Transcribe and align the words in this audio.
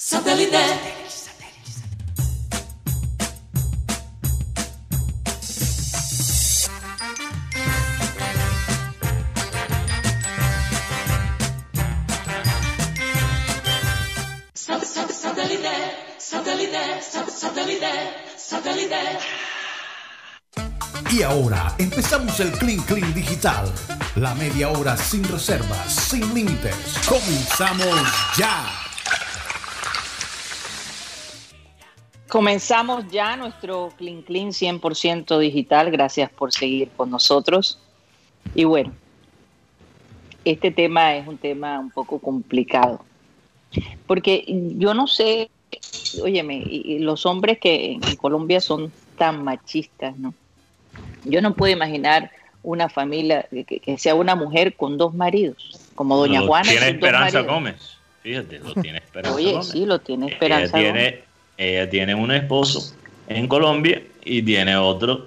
Satellite. 0.00 0.56
Y 21.10 21.22
ahora 21.22 21.74
empezamos 21.78 22.38
el 22.38 22.52
Clean 22.52 22.78
Clean 22.82 23.12
Digital. 23.12 23.72
La 24.14 24.34
media 24.36 24.68
hora 24.68 24.96
sin 24.96 25.24
reservas, 25.24 25.92
sin 25.92 26.32
límites. 26.32 26.76
Comenzamos 27.08 28.06
ya. 28.36 28.87
Comenzamos 32.28 33.08
ya 33.10 33.36
nuestro 33.36 33.92
Clean 33.96 34.22
Clean 34.22 34.48
100% 34.48 35.38
digital. 35.38 35.90
Gracias 35.90 36.30
por 36.30 36.52
seguir 36.52 36.90
con 36.96 37.10
nosotros. 37.10 37.78
Y 38.54 38.64
bueno, 38.64 38.92
este 40.44 40.70
tema 40.70 41.16
es 41.16 41.26
un 41.26 41.38
tema 41.38 41.78
un 41.78 41.90
poco 41.90 42.18
complicado. 42.18 43.04
Porque 44.06 44.44
yo 44.76 44.94
no 44.94 45.06
sé, 45.06 45.50
óyeme, 46.22 46.64
los 47.00 47.26
hombres 47.26 47.58
que 47.58 47.92
en 47.92 48.16
Colombia 48.16 48.60
son 48.60 48.90
tan 49.16 49.44
machistas, 49.44 50.16
¿no? 50.18 50.32
Yo 51.24 51.42
no 51.42 51.54
puedo 51.54 51.72
imaginar 51.72 52.30
una 52.62 52.88
familia 52.88 53.46
que, 53.50 53.64
que 53.64 53.98
sea 53.98 54.14
una 54.14 54.34
mujer 54.34 54.74
con 54.74 54.96
dos 54.96 55.14
maridos, 55.14 55.80
como 55.94 56.16
Doña 56.16 56.40
Lo 56.40 56.48
Juana. 56.48 56.70
Tiene 56.70 56.88
Esperanza. 56.88 57.40
Gómez. 57.42 57.98
Fíjate, 58.22 58.58
lo 58.58 58.74
tiene 58.74 58.98
Esperanza 58.98 59.36
Oye, 59.36 59.52
Gómez. 59.52 59.68
sí, 59.68 59.86
lo 59.86 59.98
tiene 60.00 60.26
Esperanza. 60.28 60.78
Gómez. 60.78 60.92
tiene, 60.92 61.24
ella 61.58 61.90
tiene 61.90 62.14
un 62.14 62.30
esposo 62.30 62.94
en 63.26 63.46
Colombia 63.48 64.00
y 64.24 64.40
tiene 64.42 64.76
otro 64.76 65.26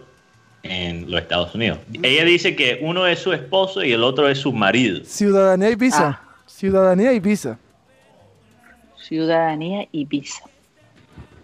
en 0.64 1.10
los 1.12 1.22
Estados 1.22 1.54
Unidos. 1.54 1.80
Ella 2.02 2.24
dice 2.24 2.56
que 2.56 2.80
uno 2.82 3.06
es 3.06 3.20
su 3.20 3.34
esposo 3.34 3.84
y 3.84 3.92
el 3.92 4.04
otro 4.04 4.28
es 4.30 4.40
su 4.40 4.52
marido. 4.54 5.04
Ciudadanía 5.06 5.70
y 5.70 5.76
visa. 5.76 6.08
Ah. 6.24 6.28
Ciudadanía 6.48 7.14
y 7.14 7.20
visa. 7.20 7.58
Ciudadanía 8.98 9.88
y 9.92 10.06
visa. 10.06 10.44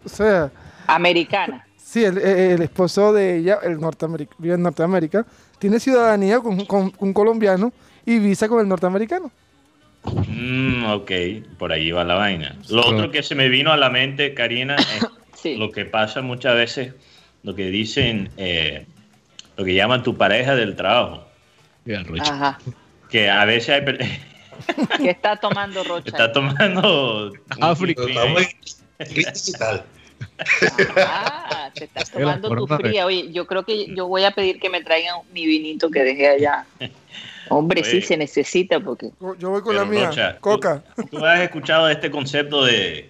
O 0.05 0.09
sea, 0.09 0.51
Americana. 0.85 1.65
sí, 1.75 2.03
el, 2.03 2.17
el 2.17 2.61
esposo 2.61 3.11
de 3.11 3.37
ella, 3.37 3.59
el 3.63 3.77
norteameric- 3.79 4.29
vive 4.37 4.55
en 4.55 4.61
Norteamérica, 4.63 5.25
tiene 5.59 5.79
ciudadanía 5.79 6.39
con, 6.39 6.65
con 6.65 6.93
un 6.99 7.13
colombiano 7.13 7.73
y 8.05 8.19
visa 8.19 8.47
con 8.47 8.61
el 8.61 8.67
norteamericano. 8.67 9.31
Mm, 10.03 10.85
ok, 10.85 11.11
por 11.57 11.71
ahí 11.71 11.91
va 11.91 12.03
la 12.03 12.15
vaina. 12.15 12.55
Lo 12.69 12.85
otro 12.85 13.11
que 13.11 13.23
se 13.23 13.35
me 13.35 13.49
vino 13.49 13.71
a 13.71 13.77
la 13.77 13.89
mente, 13.89 14.33
Karina, 14.33 14.75
es 14.75 15.07
Sí. 15.37 15.55
lo 15.55 15.71
que 15.71 15.85
pasa 15.85 16.21
muchas 16.23 16.55
veces, 16.55 16.93
lo 17.43 17.53
que 17.53 17.69
dicen, 17.69 18.31
eh, 18.37 18.87
lo 19.55 19.63
que 19.65 19.75
llaman 19.75 20.01
tu 20.01 20.17
pareja 20.17 20.55
del 20.55 20.75
trabajo. 20.75 21.27
Ajá. 22.19 22.57
Que 23.09 23.29
a 23.29 23.45
veces 23.45 23.69
hay... 23.69 23.85
¿Qué 24.97 25.11
está 25.11 25.35
tomando 25.35 25.83
Rocha? 25.83 26.09
Está 26.09 26.31
tomando... 26.31 27.31
África. 27.61 28.01
Ah, 30.97 31.71
te 31.73 31.85
estás 31.85 32.11
tomando 32.11 32.49
tu 32.49 32.67
fría. 32.67 33.05
Oye, 33.05 33.31
yo 33.31 33.45
creo 33.47 33.63
que 33.63 33.93
yo 33.93 34.07
voy 34.07 34.23
a 34.23 34.31
pedir 34.31 34.59
que 34.59 34.69
me 34.69 34.83
traigan 34.83 35.17
mi 35.31 35.45
vinito 35.45 35.89
que 35.89 36.03
dejé 36.03 36.27
allá. 36.29 36.65
Hombre, 37.49 37.83
sí 37.83 37.97
Oye. 37.97 38.05
se 38.05 38.17
necesita 38.17 38.79
porque 38.79 39.11
Yo 39.39 39.49
voy 39.49 39.61
con 39.61 39.73
Pero, 39.73 39.85
la 39.85 39.85
mía. 39.85 40.07
Rocha, 40.07 40.33
tú- 40.35 40.39
Coca. 40.41 40.83
¿Tú 41.11 41.25
has 41.25 41.39
escuchado 41.41 41.87
de 41.87 41.93
este 41.93 42.09
concepto 42.11 42.63
de 42.65 43.09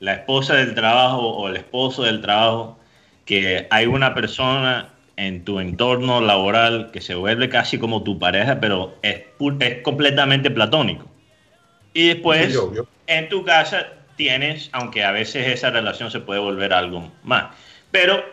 la 0.00 0.14
esposa 0.14 0.54
del 0.54 0.74
trabajo 0.74 1.20
o 1.28 1.48
el 1.48 1.56
esposo 1.56 2.02
del 2.02 2.20
trabajo? 2.20 2.78
Que 3.24 3.66
hay 3.70 3.86
una 3.86 4.14
persona 4.14 4.88
en 5.16 5.44
tu 5.44 5.58
entorno 5.60 6.20
laboral 6.20 6.90
que 6.92 7.00
se 7.00 7.14
vuelve 7.14 7.48
casi 7.48 7.78
como 7.78 8.02
tu 8.02 8.18
pareja, 8.18 8.60
pero 8.60 8.94
es, 9.02 9.22
es 9.60 9.82
completamente 9.82 10.50
platónico. 10.50 11.06
Y 11.92 12.08
después, 12.08 12.52
Sí, 12.52 12.56
obvio. 12.56 12.88
en 13.08 13.28
tu 13.28 13.44
casa 13.44 13.88
tienes, 14.16 14.68
aunque 14.72 15.02
a 15.04 15.10
veces 15.10 15.46
esa 15.48 15.70
relación 15.70 16.10
se 16.10 16.20
puede 16.20 16.40
volver 16.40 16.72
algo 16.72 17.10
más, 17.24 17.46
pero, 17.90 18.24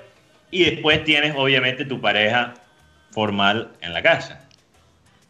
y 0.51 0.63
después 0.66 1.03
tienes 1.03 1.34
obviamente 1.35 1.85
tu 1.85 2.00
pareja 2.00 2.53
formal 3.12 3.69
en 3.81 3.94
la 3.94 4.01
casa. 4.03 4.44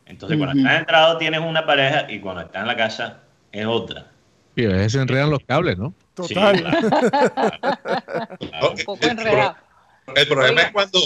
Entonces, 0.06 0.38
cuando 0.38 0.58
estás 0.58 0.80
entrado 0.80 1.18
tienes 1.18 1.40
una 1.40 1.66
pareja 1.66 2.06
y 2.10 2.20
cuando 2.20 2.42
estás 2.42 2.62
en 2.62 2.68
la 2.68 2.78
casa 2.78 3.20
es 3.52 3.66
otra. 3.66 4.08
Y 4.56 4.66
a 4.66 4.70
veces 4.70 4.94
se 4.94 5.02
enredan 5.02 5.30
los 5.30 5.44
cables, 5.46 5.78
¿no? 5.78 5.94
Total. 6.14 6.56
Sí, 6.58 6.64
claro. 6.64 6.90
Claro. 8.40 8.72
un 8.72 8.86
poco 8.86 9.04
El 9.04 9.10
enredado. 9.12 9.56
El 10.16 10.28
problema 10.28 10.52
Oiga. 10.52 10.64
es 10.64 10.72
cuando 10.72 11.00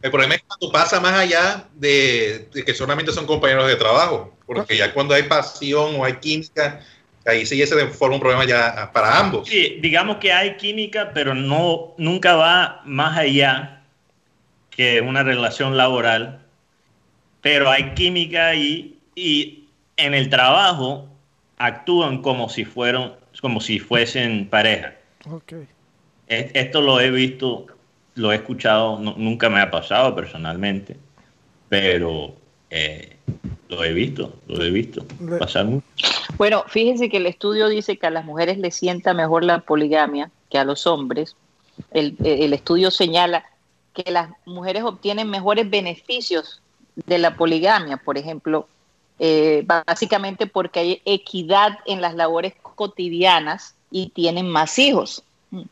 el 0.00 0.10
problema 0.12 0.34
es 0.36 0.42
cuando 0.46 0.70
pasa 0.70 1.00
más 1.00 1.12
allá 1.14 1.64
de, 1.74 2.48
de 2.52 2.64
que 2.64 2.72
solamente 2.72 3.10
son 3.12 3.26
compañeros 3.26 3.66
de 3.66 3.74
trabajo, 3.74 4.36
porque 4.46 4.76
ya 4.76 4.94
cuando 4.94 5.12
hay 5.12 5.24
pasión 5.24 5.96
o 5.96 6.04
hay 6.04 6.14
química, 6.14 6.80
ahí 7.26 7.44
sí 7.44 7.56
ya 7.58 7.66
se 7.66 7.86
forma 7.88 8.14
un 8.14 8.20
problema 8.20 8.44
ya 8.44 8.90
para 8.92 9.18
ambos. 9.18 9.48
Sí, 9.48 9.78
digamos 9.80 10.18
que 10.18 10.32
hay 10.32 10.56
química, 10.56 11.10
pero 11.12 11.34
no 11.34 11.94
nunca 11.98 12.36
va 12.36 12.80
más 12.84 13.18
allá 13.18 13.82
que 14.70 15.00
una 15.00 15.24
relación 15.24 15.76
laboral. 15.76 16.44
Pero 17.40 17.70
hay 17.70 17.94
química 17.94 18.48
ahí 18.48 18.98
y 19.14 19.64
en 19.96 20.14
el 20.14 20.28
trabajo 20.28 21.08
actúan 21.56 22.22
como 22.22 22.48
si 22.48 22.64
fueron, 22.64 23.14
como 23.40 23.60
si 23.60 23.78
fuesen 23.78 24.48
pareja. 24.48 24.94
Ok. 25.30 25.52
Es- 26.26 26.50
Esto 26.54 26.80
lo 26.80 27.00
he 27.00 27.10
visto, 27.10 27.66
lo 28.14 28.32
he 28.32 28.36
escuchado, 28.36 28.98
no- 28.98 29.14
nunca 29.16 29.48
me 29.48 29.60
ha 29.60 29.70
pasado 29.70 30.14
personalmente, 30.14 30.96
pero 31.68 32.34
eh, 32.70 33.16
lo 33.68 33.82
he 33.84 33.92
visto, 33.92 34.34
lo 34.46 34.62
he 34.62 34.70
visto 34.70 35.04
pasar 35.38 35.64
mucho. 35.66 35.86
Bueno, 36.36 36.64
fíjense 36.68 37.08
que 37.08 37.16
el 37.16 37.26
estudio 37.26 37.68
dice 37.68 37.96
que 37.96 38.06
a 38.06 38.10
las 38.10 38.24
mujeres 38.24 38.58
les 38.58 38.74
sienta 38.74 39.14
mejor 39.14 39.44
la 39.44 39.60
poligamia 39.60 40.30
que 40.50 40.58
a 40.58 40.64
los 40.64 40.86
hombres. 40.86 41.36
El, 41.92 42.16
el 42.24 42.52
estudio 42.52 42.90
señala 42.90 43.44
que 43.94 44.10
las 44.10 44.30
mujeres 44.44 44.82
obtienen 44.84 45.28
mejores 45.30 45.68
beneficios 45.70 46.60
de 47.06 47.18
la 47.18 47.36
poligamia, 47.36 47.96
por 47.96 48.18
ejemplo, 48.18 48.68
eh, 49.18 49.64
básicamente 49.66 50.46
porque 50.46 50.80
hay 50.80 51.02
equidad 51.04 51.78
en 51.86 52.00
las 52.00 52.14
labores 52.14 52.54
cotidianas 52.62 53.74
y 53.90 54.10
tienen 54.10 54.48
más 54.48 54.78
hijos. 54.78 55.22
Mm. 55.50 55.62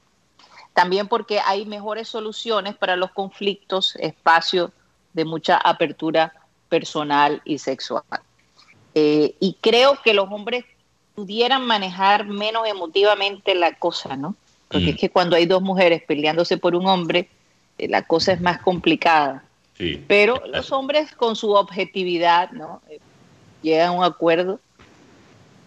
También 0.75 1.09
porque 1.09 1.41
hay 1.41 1.67
mejores 1.67 2.09
soluciones 2.09 2.75
para 2.77 2.97
los 2.97 3.11
conflictos, 3.13 3.97
espacio 3.97 4.73
de 5.13 5.25
mucha 5.25 5.57
apertura 5.57 6.33
personal 6.69 7.41
y 7.45 7.59
sexual. 7.59 8.03
Eh, 8.95 9.35
y 9.41 9.57
creo 9.61 10.01
que 10.03 10.15
los 10.15 10.31
hombres 10.31 10.65
pudieran 11.15 11.65
manejar 11.67 12.27
menos 12.27 12.67
emotivamente 12.67 13.55
la 13.55 13.75
cosa, 13.75 14.17
¿no? 14.17 14.35
Porque 14.69 14.87
Mm. 14.87 14.91
es 14.91 14.97
que 14.97 15.11
cuando 15.11 15.37
hay 15.37 15.47
dos 15.47 15.63
mujeres 15.63 16.03
peleándose 16.03 16.57
por 16.59 16.75
un 16.75 16.87
hombre, 16.87 17.29
eh, 17.79 17.89
la 17.89 18.03
cosa 18.03 18.33
es 18.33 18.41
más 18.41 18.61
complicada. 18.61 19.45
Sí. 19.77 20.03
Pero 20.09 20.43
los 20.47 20.73
hombres 20.73 21.13
con 21.15 21.37
su 21.37 21.53
objetividad, 21.53 22.51
¿no? 22.53 22.81
Eh, 22.89 22.99
llegan 23.63 23.89
a 23.89 23.93
un 23.93 24.05
acuerdo. 24.05 24.61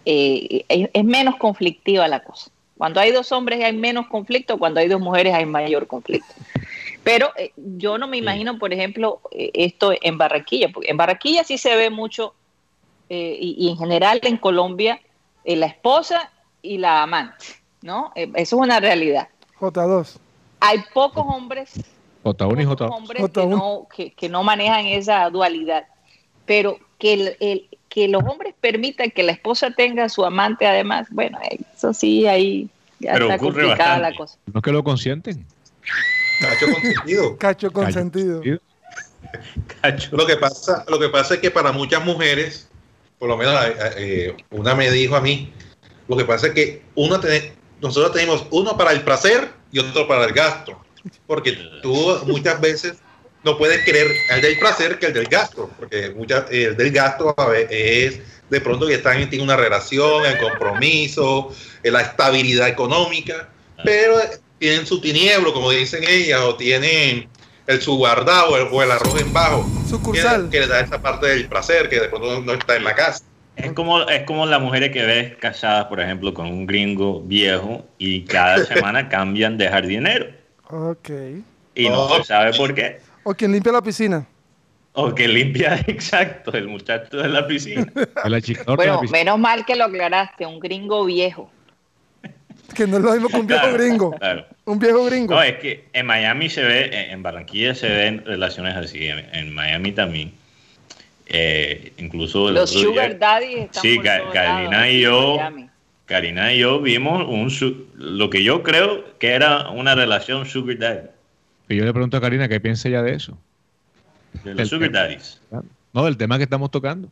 eh, 0.04 0.64
es, 0.68 0.88
es 0.92 1.04
menos 1.04 1.36
conflictiva 1.36 2.08
la 2.08 2.20
cosa. 2.24 2.50
Cuando 2.78 2.98
hay 3.00 3.12
dos 3.12 3.30
hombres 3.32 3.62
hay 3.62 3.74
menos 3.74 4.06
conflicto, 4.08 4.58
cuando 4.58 4.80
hay 4.80 4.88
dos 4.88 5.00
mujeres 5.00 5.34
hay 5.34 5.44
mayor 5.44 5.86
conflicto. 5.86 6.32
Pero 7.04 7.30
eh, 7.36 7.52
yo 7.56 7.98
no 7.98 8.08
me 8.08 8.16
imagino, 8.16 8.58
por 8.58 8.72
ejemplo, 8.72 9.20
eh, 9.30 9.50
esto 9.54 9.92
en 10.00 10.16
Barranquilla, 10.18 10.70
porque 10.72 10.90
en 10.90 10.96
Barranquilla 10.96 11.44
sí 11.44 11.58
se 11.58 11.76
ve 11.76 11.90
mucho, 11.90 12.34
eh, 13.10 13.36
y, 13.38 13.54
y 13.58 13.68
en 13.70 13.76
general 13.76 14.20
en 14.22 14.38
Colombia, 14.38 15.00
eh, 15.44 15.56
la 15.56 15.66
esposa 15.66 16.30
y 16.62 16.78
la 16.78 17.02
amante, 17.02 17.46
¿no? 17.82 18.12
Eh, 18.14 18.30
eso 18.34 18.56
es 18.56 18.62
una 18.62 18.80
realidad. 18.80 19.28
J2. 19.58 20.16
Hay 20.60 20.78
pocos 20.94 21.24
hombres 21.28 21.72
J1 22.24 22.62
y 22.62 22.66
pocos 22.66 22.80
J2. 22.88 22.92
hombres 22.96 23.22
que 23.22 23.40
J1. 23.40 23.48
no, 23.48 23.88
que, 23.94 24.12
que 24.12 24.28
no 24.28 24.42
manejan 24.42 24.86
esa 24.86 25.28
dualidad. 25.30 25.84
Pero 26.46 26.78
que, 26.98 27.12
el- 27.14 27.36
el- 27.40 27.68
que 27.88 28.08
los 28.08 28.22
hombres 28.24 28.54
permitan 28.60 29.10
que 29.10 29.22
la 29.22 29.32
esposa 29.32 29.70
tenga 29.72 30.04
a 30.04 30.08
su 30.08 30.24
amante 30.24 30.66
además, 30.66 31.08
bueno, 31.10 31.38
eso 31.74 31.92
sí, 31.92 32.26
ahí 32.26 32.68
ya 32.98 33.14
Pero 33.14 33.24
está 33.30 33.38
complicada 33.38 33.76
bastante. 33.98 34.10
la 34.10 34.16
cosa. 34.16 34.38
No 34.52 34.58
es 34.58 34.62
que 34.64 34.72
lo 34.72 34.84
consienten. 34.84 35.46
Cacho 36.40 36.66
consentido. 36.72 37.36
Cacho 37.38 37.72
consentido. 37.72 38.42
Cacho. 39.82 40.16
Lo 40.16 40.26
que 40.26 40.36
pasa, 40.36 40.84
lo 40.88 40.98
que 40.98 41.08
pasa 41.08 41.34
es 41.34 41.40
que 41.40 41.50
para 41.50 41.72
muchas 41.72 42.04
mujeres, 42.04 42.68
por 43.18 43.28
lo 43.28 43.36
menos 43.36 43.54
eh, 43.64 43.74
eh, 43.96 44.36
una 44.50 44.74
me 44.74 44.90
dijo 44.90 45.16
a 45.16 45.20
mí, 45.20 45.52
lo 46.08 46.16
que 46.16 46.24
pasa 46.24 46.48
es 46.48 46.52
que 46.54 46.82
uno 46.94 47.20
tiene- 47.20 47.52
nosotros 47.80 48.12
tenemos 48.12 48.46
uno 48.50 48.76
para 48.76 48.92
el 48.92 49.02
placer 49.02 49.52
y 49.72 49.78
otro 49.78 50.06
para 50.08 50.24
el 50.24 50.32
gasto, 50.32 50.78
porque 51.26 51.52
tú 51.82 52.18
muchas 52.26 52.60
veces 52.60 52.94
no 53.42 53.56
puedes 53.56 53.84
querer 53.84 54.06
el 54.30 54.42
del 54.42 54.58
placer 54.58 54.98
que 54.98 55.06
el 55.06 55.12
del 55.14 55.26
gasto, 55.26 55.70
porque 55.78 56.10
muchas, 56.10 56.44
el 56.50 56.76
del 56.76 56.90
gasto 56.90 57.34
a 57.36 57.46
ve- 57.46 57.68
es 57.70 58.20
de 58.50 58.60
pronto 58.60 58.86
que 58.86 58.94
están 58.94 59.18
en 59.20 59.40
una 59.40 59.56
relación, 59.56 60.26
el 60.26 60.38
compromiso, 60.38 61.54
en 61.82 61.92
la 61.92 62.02
estabilidad 62.02 62.68
económica, 62.68 63.48
pero 63.84 64.16
tienen 64.58 64.86
su 64.86 65.00
tinieblo, 65.00 65.52
como 65.54 65.70
dicen 65.70 66.04
ellas, 66.06 66.40
o 66.40 66.56
tienen 66.56 67.28
el 67.66 67.80
su 67.80 67.96
guardado 67.96 68.50
o 68.50 68.56
el, 68.56 68.68
o 68.70 68.82
el 68.82 68.90
arroz 68.90 69.20
en 69.20 69.32
bajo, 69.32 69.66
Sucursal. 69.88 70.44
que, 70.50 70.58
que 70.58 70.60
le 70.60 70.66
da 70.66 70.80
esa 70.80 71.00
parte 71.00 71.28
del 71.28 71.46
placer 71.46 71.88
que 71.88 72.00
de 72.00 72.08
pronto 72.08 72.40
no 72.40 72.52
está 72.52 72.76
en 72.76 72.84
la 72.84 72.94
casa. 72.94 73.24
Es 73.56 73.72
como, 73.72 74.02
es 74.08 74.24
como 74.24 74.46
las 74.46 74.60
mujeres 74.60 74.90
que 74.90 75.04
ves 75.04 75.36
casadas, 75.36 75.86
por 75.86 76.00
ejemplo, 76.00 76.34
con 76.34 76.46
un 76.46 76.66
gringo 76.66 77.22
viejo 77.22 77.86
y 77.98 78.24
cada 78.24 78.64
semana 78.66 79.08
cambian 79.08 79.56
de 79.56 79.68
jardinero. 79.68 80.26
Ok. 80.70 81.10
Y 81.74 81.88
no 81.88 82.02
Oh. 82.06 82.16
se 82.18 82.24
sabe 82.24 82.52
por 82.54 82.74
qué. 82.74 82.98
O 83.24 83.34
quien 83.34 83.52
limpia 83.52 83.72
la 83.72 83.82
piscina. 83.82 84.26
O 84.92 85.14
que 85.14 85.28
limpia, 85.28 85.76
exacto, 85.86 86.52
el 86.52 86.66
muchacho 86.68 87.16
de 87.18 87.28
la 87.28 87.46
piscina. 87.46 87.86
La 88.24 88.28
la 88.30 88.40
Bueno, 88.74 89.00
piscina. 89.00 89.18
menos 89.18 89.38
mal 89.38 89.64
que 89.64 89.76
lo 89.76 89.84
aclaraste, 89.84 90.46
un 90.46 90.58
gringo 90.58 91.04
viejo. 91.04 91.50
Que 92.74 92.86
no 92.86 92.96
es 92.98 93.02
lo 93.02 93.12
mismo 93.12 93.28
que 93.28 93.36
un 93.36 93.46
viejo 93.46 93.62
Claro, 93.62 93.78
gringo. 93.78 94.10
claro. 94.12 94.46
Un 94.64 94.78
viejo 94.78 95.04
gringo. 95.04 95.34
No, 95.34 95.42
es 95.42 95.56
que 95.58 95.84
en 95.92 96.06
Miami 96.06 96.48
se 96.48 96.62
ve, 96.62 97.10
en- 97.10 97.22
Barranquilla 97.22 97.74
se 97.74 97.88
ven 97.88 98.24
relaciones 98.24 98.76
así, 98.76 99.06
en, 99.08 99.18
en 99.32 99.52
Miami 99.54 99.92
también. 99.92 100.32
Eh, 101.26 101.92
incluso 101.98 102.48
el 102.48 102.54
Los 102.54 102.70
otro 102.70 102.80
día- 102.80 102.88
sugar 102.90 103.18
daddies 103.18 103.58
están 103.66 103.82
Sí, 103.82 103.94
por 103.96 104.04
Ca- 104.04 104.18
todos 104.18 104.32
Karina 104.34 104.70
lados, 104.70 104.88
y 104.88 105.00
yo- 105.00 105.36
Miami. 105.36 105.69
Karina 106.10 106.52
y 106.52 106.58
yo 106.58 106.80
vimos 106.80 107.24
un 107.28 107.50
su- 107.50 107.86
lo 107.96 108.28
que 108.30 108.42
yo 108.42 108.64
creo 108.64 109.16
que 109.18 109.28
era 109.28 109.70
una 109.70 109.94
relación 109.94 110.44
sugar 110.44 110.76
daddy, 110.78 111.08
Y 111.68 111.76
yo 111.76 111.84
le 111.84 111.92
pregunto 111.92 112.16
a 112.16 112.20
Karina 112.20 112.48
qué 112.48 112.58
piensa 112.58 112.88
ella 112.88 113.02
de 113.02 113.14
eso. 113.14 113.38
de 114.44 114.50
El 114.50 114.56
los 114.56 114.68
sugar 114.68 114.90
daddies. 114.90 115.40
No, 115.92 116.04
del 116.04 116.16
tema 116.16 116.36
que 116.36 116.44
estamos 116.44 116.70
tocando. 116.72 117.08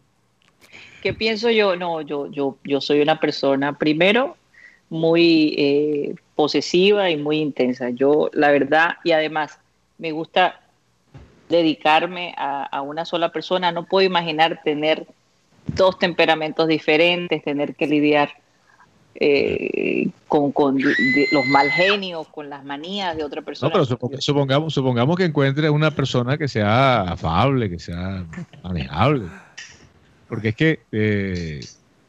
¿Qué 1.00 1.14
pienso 1.14 1.48
yo? 1.50 1.76
No, 1.76 2.00
yo, 2.02 2.26
yo, 2.30 2.58
yo 2.64 2.80
soy 2.80 3.00
una 3.00 3.20
persona, 3.20 3.78
primero, 3.78 4.36
muy 4.90 5.54
eh, 5.56 6.14
posesiva 6.34 7.08
y 7.08 7.16
muy 7.16 7.38
intensa. 7.38 7.90
Yo, 7.90 8.30
la 8.32 8.50
verdad, 8.50 8.96
y 9.04 9.12
además, 9.12 9.60
me 9.98 10.10
gusta 10.10 10.60
dedicarme 11.48 12.34
a, 12.36 12.64
a 12.64 12.82
una 12.82 13.04
sola 13.04 13.30
persona. 13.30 13.70
No 13.70 13.84
puedo 13.86 14.04
imaginar 14.06 14.60
tener 14.64 15.06
dos 15.76 15.98
temperamentos 16.00 16.66
diferentes, 16.66 17.44
tener 17.44 17.74
que 17.76 17.86
lidiar 17.86 18.30
eh, 19.20 20.08
con, 20.28 20.52
con 20.52 20.76
de- 20.76 20.94
de- 20.98 21.28
los 21.32 21.46
mal 21.46 21.70
genios, 21.70 22.28
con 22.28 22.48
las 22.48 22.64
manías 22.64 23.16
de 23.16 23.24
otra 23.24 23.42
persona. 23.42 23.68
No, 23.68 23.72
pero 23.72 23.84
suponga- 23.84 24.20
supongamos, 24.20 24.74
supongamos 24.74 25.16
que 25.16 25.24
encuentre 25.24 25.68
una 25.70 25.90
persona 25.90 26.38
que 26.38 26.46
sea 26.48 27.02
afable, 27.02 27.68
que 27.68 27.78
sea 27.78 28.24
manejable. 28.62 29.26
Porque 30.28 30.48
es 30.50 30.56
que 30.56 30.80
eh, 30.92 31.60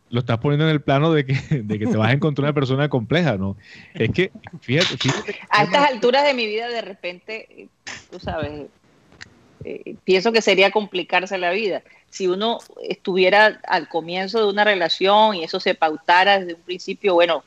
lo 0.09 0.19
estás 0.19 0.37
poniendo 0.39 0.65
en 0.65 0.71
el 0.71 0.81
plano 0.81 1.11
de 1.11 1.25
que, 1.25 1.33
de 1.63 1.79
que 1.79 1.87
te 1.87 1.97
vas 1.97 2.09
a 2.09 2.13
encontrar 2.13 2.45
una 2.45 2.53
persona 2.53 2.89
compleja, 2.89 3.37
¿no? 3.37 3.55
Es 3.93 4.11
que, 4.11 4.31
fíjate, 4.61 4.97
fíjate 4.97 5.39
a 5.49 5.63
estas 5.63 5.89
alturas 5.89 6.25
de 6.25 6.33
mi 6.33 6.45
vida, 6.45 6.67
de 6.67 6.81
repente, 6.81 7.69
tú 8.11 8.19
sabes, 8.19 8.67
eh, 9.63 9.95
pienso 10.03 10.31
que 10.31 10.41
sería 10.41 10.71
complicarse 10.71 11.37
la 11.37 11.51
vida. 11.51 11.81
Si 12.09 12.27
uno 12.27 12.59
estuviera 12.87 13.59
al 13.67 13.87
comienzo 13.87 14.39
de 14.39 14.49
una 14.51 14.63
relación 14.63 15.35
y 15.35 15.43
eso 15.43 15.59
se 15.59 15.75
pautara 15.75 16.39
desde 16.39 16.55
un 16.55 16.61
principio, 16.61 17.13
bueno, 17.13 17.43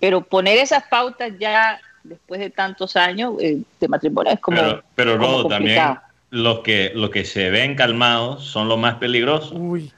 pero 0.00 0.22
poner 0.22 0.58
esas 0.58 0.84
pautas 0.84 1.32
ya 1.38 1.80
después 2.02 2.40
de 2.40 2.50
tantos 2.50 2.96
años 2.96 3.34
eh, 3.40 3.58
de 3.78 3.88
matrimonio 3.88 4.32
es 4.32 4.40
como, 4.40 4.56
Pero, 4.56 4.82
pero 4.94 5.12
como 5.18 5.26
Rodo, 5.26 5.48
también 5.48 5.76
complicado. 5.78 6.06
los 6.30 6.60
que, 6.60 6.92
los 6.94 7.10
que 7.10 7.24
se 7.24 7.50
ven 7.50 7.74
calmados 7.76 8.44
son 8.46 8.68
los 8.68 8.78
más 8.78 8.94
peligrosos. 8.96 9.52
Uy. 9.54 9.92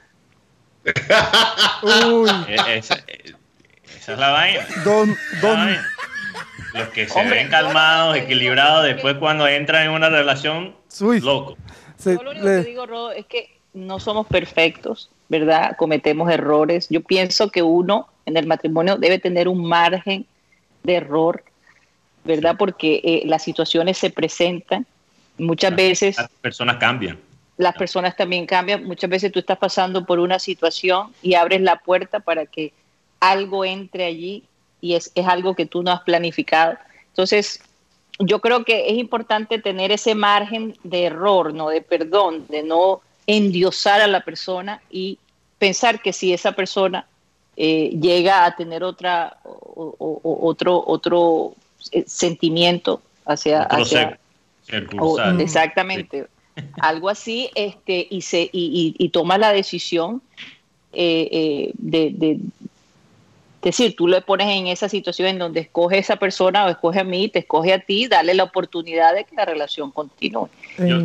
Uy. 1.83 2.29
E- 2.49 2.77
Esa, 2.77 2.95
esa 3.95 4.13
es 4.13 4.19
la 4.19 4.29
vaina. 4.31 4.65
Don, 4.83 5.15
la 5.41 5.49
vaina. 5.53 5.87
Los 6.73 6.89
que 6.89 7.07
se 7.07 7.19
Hombre, 7.19 7.37
ven 7.37 7.49
calmados, 7.49 8.17
equilibrados, 8.17 8.85
que- 8.87 8.93
después 8.93 9.15
cuando 9.17 9.47
entran 9.47 9.83
en 9.85 9.91
una 9.91 10.09
relación, 10.09 10.75
uy. 11.01 11.19
loco. 11.19 11.57
Se- 11.97 12.15
Yo 12.15 12.23
lo 12.23 12.31
único 12.31 12.45
le- 12.47 12.63
que 12.63 12.69
digo, 12.69 12.85
Rodo, 12.85 13.11
es 13.11 13.25
que 13.25 13.49
no 13.73 13.99
somos 13.99 14.27
perfectos, 14.27 15.09
¿verdad? 15.29 15.75
Cometemos 15.77 16.29
errores. 16.31 16.87
Yo 16.89 17.01
pienso 17.01 17.49
que 17.49 17.61
uno 17.61 18.07
en 18.25 18.37
el 18.37 18.47
matrimonio 18.47 18.97
debe 18.97 19.19
tener 19.19 19.47
un 19.47 19.65
margen 19.67 20.25
de 20.83 20.95
error, 20.95 21.43
¿verdad? 22.23 22.55
Porque 22.57 23.01
eh, 23.03 23.23
las 23.25 23.43
situaciones 23.43 23.97
se 23.97 24.09
presentan. 24.09 24.85
Muchas 25.37 25.75
veces 25.75 26.17
Las 26.17 26.29
personas 26.41 26.77
cambian. 26.77 27.19
las 27.57 27.75
personas 27.75 28.15
también 28.15 28.45
cambian. 28.45 28.83
Muchas 28.83 29.09
veces 29.09 29.31
tú 29.31 29.39
estás 29.39 29.57
pasando 29.57 30.05
por 30.05 30.19
una 30.19 30.39
situación 30.39 31.11
y 31.21 31.35
abres 31.35 31.61
la 31.61 31.77
puerta 31.77 32.19
para 32.19 32.45
que 32.45 32.73
algo 33.19 33.63
entre 33.65 34.05
allí 34.05 34.43
y 34.83 34.95
es, 34.95 35.11
es 35.15 35.25
algo 35.25 35.55
que 35.55 35.65
tú 35.65 35.81
no 35.81 35.91
has 35.91 36.01
planificado. 36.01 36.75
Entonces, 37.07 37.61
yo 38.19 38.39
creo 38.41 38.65
que 38.65 38.89
es 38.89 38.97
importante 38.97 39.57
tener 39.57 39.93
ese 39.93 40.13
margen 40.13 40.75
de 40.83 41.05
error, 41.05 41.53
no 41.53 41.69
de 41.69 41.81
perdón, 41.81 42.45
de 42.49 42.63
no 42.63 42.99
endiosar 43.25 44.01
a 44.01 44.07
la 44.07 44.25
persona 44.25 44.81
y 44.91 45.17
pensar 45.57 46.01
que 46.01 46.11
si 46.11 46.33
esa 46.33 46.51
persona 46.51 47.07
eh, 47.55 47.91
llega 48.01 48.43
a 48.43 48.55
tener 48.57 48.83
otra 48.83 49.37
o- 49.45 49.95
o- 49.97 50.19
o- 50.21 50.47
otro 50.49 50.83
otro 50.85 51.53
eh, 51.91 52.03
sentimiento 52.05 53.01
hacia, 53.25 53.63
Otro 53.63 53.83
hacia- 53.83 54.19
o- 54.99 55.17
exactamente. 55.39 56.27
Algo 56.81 57.07
así, 57.09 57.49
este, 57.55 58.05
y 58.09 58.21
se, 58.21 58.41
y, 58.41 58.49
y- 58.51 58.95
y 59.05 59.09
toma 59.09 59.37
la 59.37 59.53
decisión 59.53 60.21
eh, 60.91 61.29
eh, 61.31 61.71
de, 61.77 62.09
de- 62.11 62.39
decir, 63.69 63.95
tú 63.95 64.07
le 64.07 64.21
pones 64.21 64.47
en 64.47 64.67
esa 64.67 64.89
situación 64.89 65.27
en 65.29 65.39
donde 65.39 65.61
escoge 65.61 65.97
esa 65.97 66.15
persona 66.17 66.65
o 66.65 66.69
escoge 66.69 66.99
a 66.99 67.03
mí, 67.03 67.29
te 67.29 67.39
escoge 67.39 67.73
a 67.73 67.79
ti, 67.79 68.07
dale 68.07 68.33
la 68.33 68.43
oportunidad 68.43 69.13
de 69.15 69.23
que 69.23 69.35
la 69.35 69.45
relación 69.45 69.91
continúe. 69.91 70.49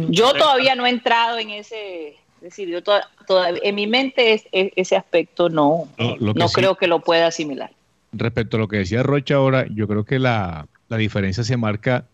Yo 0.09 0.33
todavía 0.35 0.75
no 0.75 0.87
he 0.87 0.91
entrado 0.91 1.39
en 1.39 1.51
ese, 1.51 2.09
es 2.09 2.41
decir, 2.41 2.69
yo 2.69 2.83
to- 2.83 3.01
todavía, 3.27 3.61
en 3.63 3.75
mi 3.75 3.87
mente 3.87 4.33
es- 4.35 4.45
es- 4.53 4.73
ese 4.77 4.97
aspecto 4.97 5.49
no, 5.49 5.89
Lo- 5.99 6.17
lo 6.17 6.35
que 6.35 6.39
no 6.41 6.49
sí- 6.49 6.55
creo 6.55 6.75
que 6.77 6.87
lo 6.87 7.01
pueda 7.01 7.27
asimilar. 7.29 7.71
Respecto 8.13 8.57
a 8.57 8.61
lo 8.61 8.69
que 8.69 8.79
decía 8.79 9.03
Rocha 9.03 9.35
ahora, 9.37 9.67
yo 9.71 9.87
creo 9.87 10.05
que 10.05 10.19
la, 10.19 10.67
la 10.89 10.97
diferencia 10.97 11.45
se 11.45 11.57
marca 11.57 12.07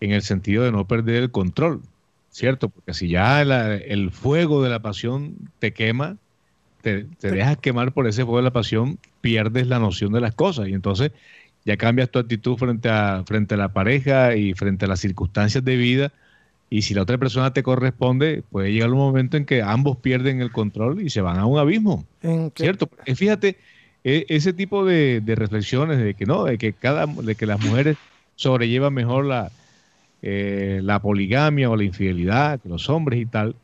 en 0.00 0.12
el 0.12 0.22
sentido 0.22 0.64
de 0.64 0.72
no 0.72 0.86
perder 0.88 1.16
el 1.16 1.30
control, 1.30 1.82
¿cierto? 2.30 2.68
Porque 2.68 2.94
si 2.94 3.08
ya 3.08 3.44
la- 3.44 3.74
el 3.76 4.10
fuego 4.10 4.62
de 4.62 4.70
la 4.70 4.80
pasión 4.80 5.36
te 5.58 5.72
quema, 5.72 6.16
te, 6.80 7.04
te 7.04 7.30
dejas 7.32 7.58
quemar 7.58 7.92
por 7.92 8.06
ese 8.06 8.22
fuego 8.24 8.38
de 8.38 8.44
la 8.44 8.52
pasión, 8.52 8.98
pierdes 9.20 9.66
la 9.66 9.78
noción 9.78 10.12
de 10.12 10.20
las 10.20 10.34
cosas 10.34 10.68
y 10.68 10.74
entonces 10.74 11.12
ya 11.64 11.76
cambias 11.76 12.10
tu 12.10 12.18
actitud 12.18 12.56
frente 12.56 12.88
a, 12.88 13.24
frente 13.26 13.54
a 13.54 13.58
la 13.58 13.72
pareja 13.72 14.36
y 14.36 14.54
frente 14.54 14.86
a 14.86 14.88
las 14.88 15.00
circunstancias 15.00 15.64
de 15.64 15.76
vida. 15.76 16.12
Y 16.70 16.82
si 16.82 16.94
la 16.94 17.02
otra 17.02 17.18
persona 17.18 17.52
te 17.52 17.62
corresponde, 17.62 18.42
puede 18.42 18.72
llegar 18.72 18.90
un 18.90 18.98
momento 18.98 19.36
en 19.36 19.44
que 19.46 19.62
ambos 19.62 19.98
pierden 19.98 20.40
el 20.40 20.52
control 20.52 21.02
y 21.02 21.10
se 21.10 21.20
van 21.20 21.38
a 21.38 21.46
un 21.46 21.58
abismo. 21.58 22.08
¿Cierto? 22.54 22.90
Eh, 23.04 23.14
Fíjate, 23.16 23.58
e- 24.04 24.26
ese 24.28 24.52
tipo 24.52 24.84
de, 24.84 25.20
de 25.20 25.34
reflexiones 25.34 25.98
de 25.98 26.14
que 26.14 26.26
no, 26.26 26.44
de 26.44 26.58
que 26.58 26.74
cada, 26.76 27.06
de 27.06 27.36
que 27.36 27.46
las 27.46 27.60
mujeres 27.60 27.98
sobrellevan 28.36 28.94
mejor 28.94 29.26
la, 29.26 29.52
eh, 30.22 30.80
la 30.82 31.00
poligamia 31.00 31.70
o 31.70 31.76
la 31.76 31.84
infidelidad 31.84 32.60
que 32.60 32.68
los 32.68 32.88
hombres 32.90 33.20
y 33.20 33.26
tal, 33.26 33.60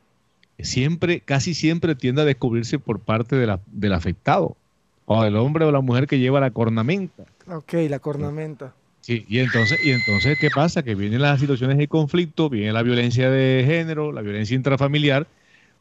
siempre, 0.65 1.21
casi 1.21 1.55
siempre 1.55 1.95
tiende 1.95 2.23
a 2.23 2.25
descubrirse 2.25 2.79
por 2.79 3.01
parte 3.01 3.37
de 3.37 3.47
la- 3.47 3.61
del 3.67 3.93
afectado, 3.93 4.57
o 5.05 5.23
del 5.23 5.37
hombre 5.37 5.65
o 5.65 5.71
la 5.73 5.81
mujer 5.81 6.07
que 6.07 6.19
lleva 6.19 6.41
la 6.41 6.51
cornamenta. 6.51 7.25
Ok, 7.49 7.75
la 7.89 7.99
cornamenta. 7.99 8.75
Sí, 9.03 9.25
y 9.29 9.39
entonces, 9.39 9.79
y 9.85 9.93
entonces, 9.93 10.37
¿qué 10.41 10.49
pasa? 10.51 10.83
Que 10.83 10.97
vienen 10.97 11.23
las 11.23 11.39
situaciones 11.39 11.79
de 11.79 11.87
conflicto, 11.87 12.51
viene 12.51 12.73
la 12.73 12.83
violencia 12.83 13.31
de 13.31 13.63
género, 13.65 14.11
la 14.11 14.21
violencia 14.23 14.57
intrafamiliar, 14.57 15.29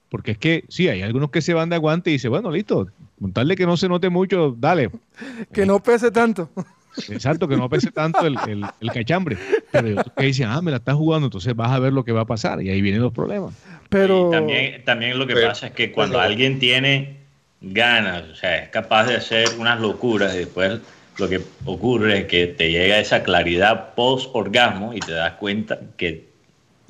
porque 0.10 0.32
es 0.32 0.38
que 0.38 0.64
sí, 0.70 0.88
hay 0.90 1.02
algunos 1.02 1.32
que 1.32 1.42
se 1.42 1.56
van 1.56 1.70
de 1.70 1.76
aguante 1.76 2.12
y 2.12 2.14
dicen, 2.14 2.30
bueno, 2.30 2.52
listo, 2.52 2.88
con 3.20 3.34
tal 3.34 3.48
de 3.48 3.56
que 3.56 3.66
no 3.66 3.78
se 3.78 3.90
note 3.90 4.10
mucho, 4.10 4.56
dale. 4.60 4.92
Que 5.52 5.66
no 5.66 5.80
pese 5.82 6.12
tanto. 6.12 6.50
Exacto, 7.10 7.48
que 7.48 7.58
no 7.58 7.68
pese 7.68 7.92
tanto 7.92 8.26
el, 8.28 8.38
el- 8.48 8.66
el 8.80 8.92
cachambre. 8.92 9.38
Pero 9.72 9.88
hay 9.88 9.94
otros 9.94 10.14
que 10.16 10.26
dicen, 10.26 10.48
ah, 10.48 10.62
me 10.62 10.70
la 10.72 10.78
estás 10.78 10.96
jugando, 10.96 11.26
entonces 11.28 11.56
vas 11.56 11.72
a 11.72 11.80
ver 11.80 11.94
lo 11.94 12.06
que 12.06 12.12
va 12.12 12.22
a 12.22 12.26
pasar, 12.26 12.62
y 12.62 12.70
ahí 12.70 12.82
vienen 12.82 13.02
los 13.02 13.12
problemas. 13.12 13.54
Pero 13.90 14.30
Y 14.30 14.32
también, 14.32 14.84
también 14.86 15.20
lo 15.20 15.28
que 15.28 15.34
Pero- 15.36 15.48
pasa 15.50 15.68
es 15.68 15.74
que 15.74 15.92
cuando 15.92 16.18
pero- 16.18 16.28
alguien 16.30 16.60
tiene 16.60 17.18
ganas, 17.62 18.24
o 18.30 18.36
sea, 18.36 18.58
es 18.58 18.70
capaz 18.70 19.06
de 19.08 19.16
hacer 19.16 19.48
unas 19.60 19.80
locuras 19.80 20.34
y 20.36 20.40
después 20.40 20.80
lo 21.18 21.30
que 21.30 21.42
ocurre 21.66 22.20
es 22.20 22.26
que 22.26 22.48
te 22.48 22.70
llega 22.72 23.00
esa 23.00 23.24
claridad 23.24 23.94
post-orgasmo 23.96 24.94
y 24.94 25.00
te 25.00 25.14
das 25.14 25.34
cuenta 25.34 25.80
que 25.98 26.26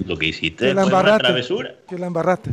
lo 0.05 0.17
que 0.17 0.27
hiciste 0.27 0.65
Que 0.67 0.73
la 0.73 0.81
fue 0.81 0.89
una 0.89 0.99
embarraste. 0.99 1.23
travesura 1.23 1.75
que 1.87 1.97
la 1.97 2.07
embarraste. 2.07 2.51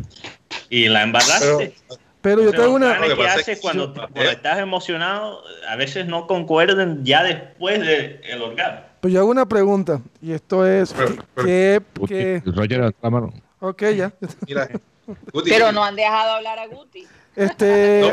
y 0.69 0.89
la 0.89 1.03
embarraste. 1.03 1.73
Pero 2.21 2.43
yo 2.43 2.51
O 2.51 2.53
sea, 2.53 2.61
tengo 2.61 2.75
una... 2.77 2.99
Lo 3.01 3.09
que 3.09 3.15
que 3.17 3.27
haces 3.27 3.45
que 3.47 3.57
cuando, 3.61 3.93
yo- 3.93 3.95
cuando 4.13 4.31
estás 4.31 4.59
emocionado 4.61 5.43
a 5.69 5.75
veces 5.75 6.07
no 6.07 6.27
concuerdan 6.29 7.05
ya 7.05 7.25
después 7.25 7.81
del 7.81 8.43
orgasmo. 8.43 8.81
Pues 9.01 9.13
yo 9.13 9.21
hago 9.21 9.31
una 9.31 9.49
pregunta. 9.49 10.01
Y 10.21 10.31
esto 10.33 10.65
es... 10.65 10.93
Pero- 10.95 11.17
¿Qué... 11.45 11.81
Guti, 11.99 12.15
qué- 12.15 12.43
Roger 12.47 12.95
la 13.03 13.11
mano. 13.11 13.33
Ok, 13.63 13.83
ya. 13.97 14.13
Mira, 14.47 14.69
Guti, 15.33 15.51
Pero 15.51 15.71
no 15.71 15.85
han 15.85 15.95
dejado 15.95 16.33
hablar 16.33 16.59
a 16.59 16.67
Guti. 16.67 17.07
Este, 17.37 18.01
No, 18.01 18.09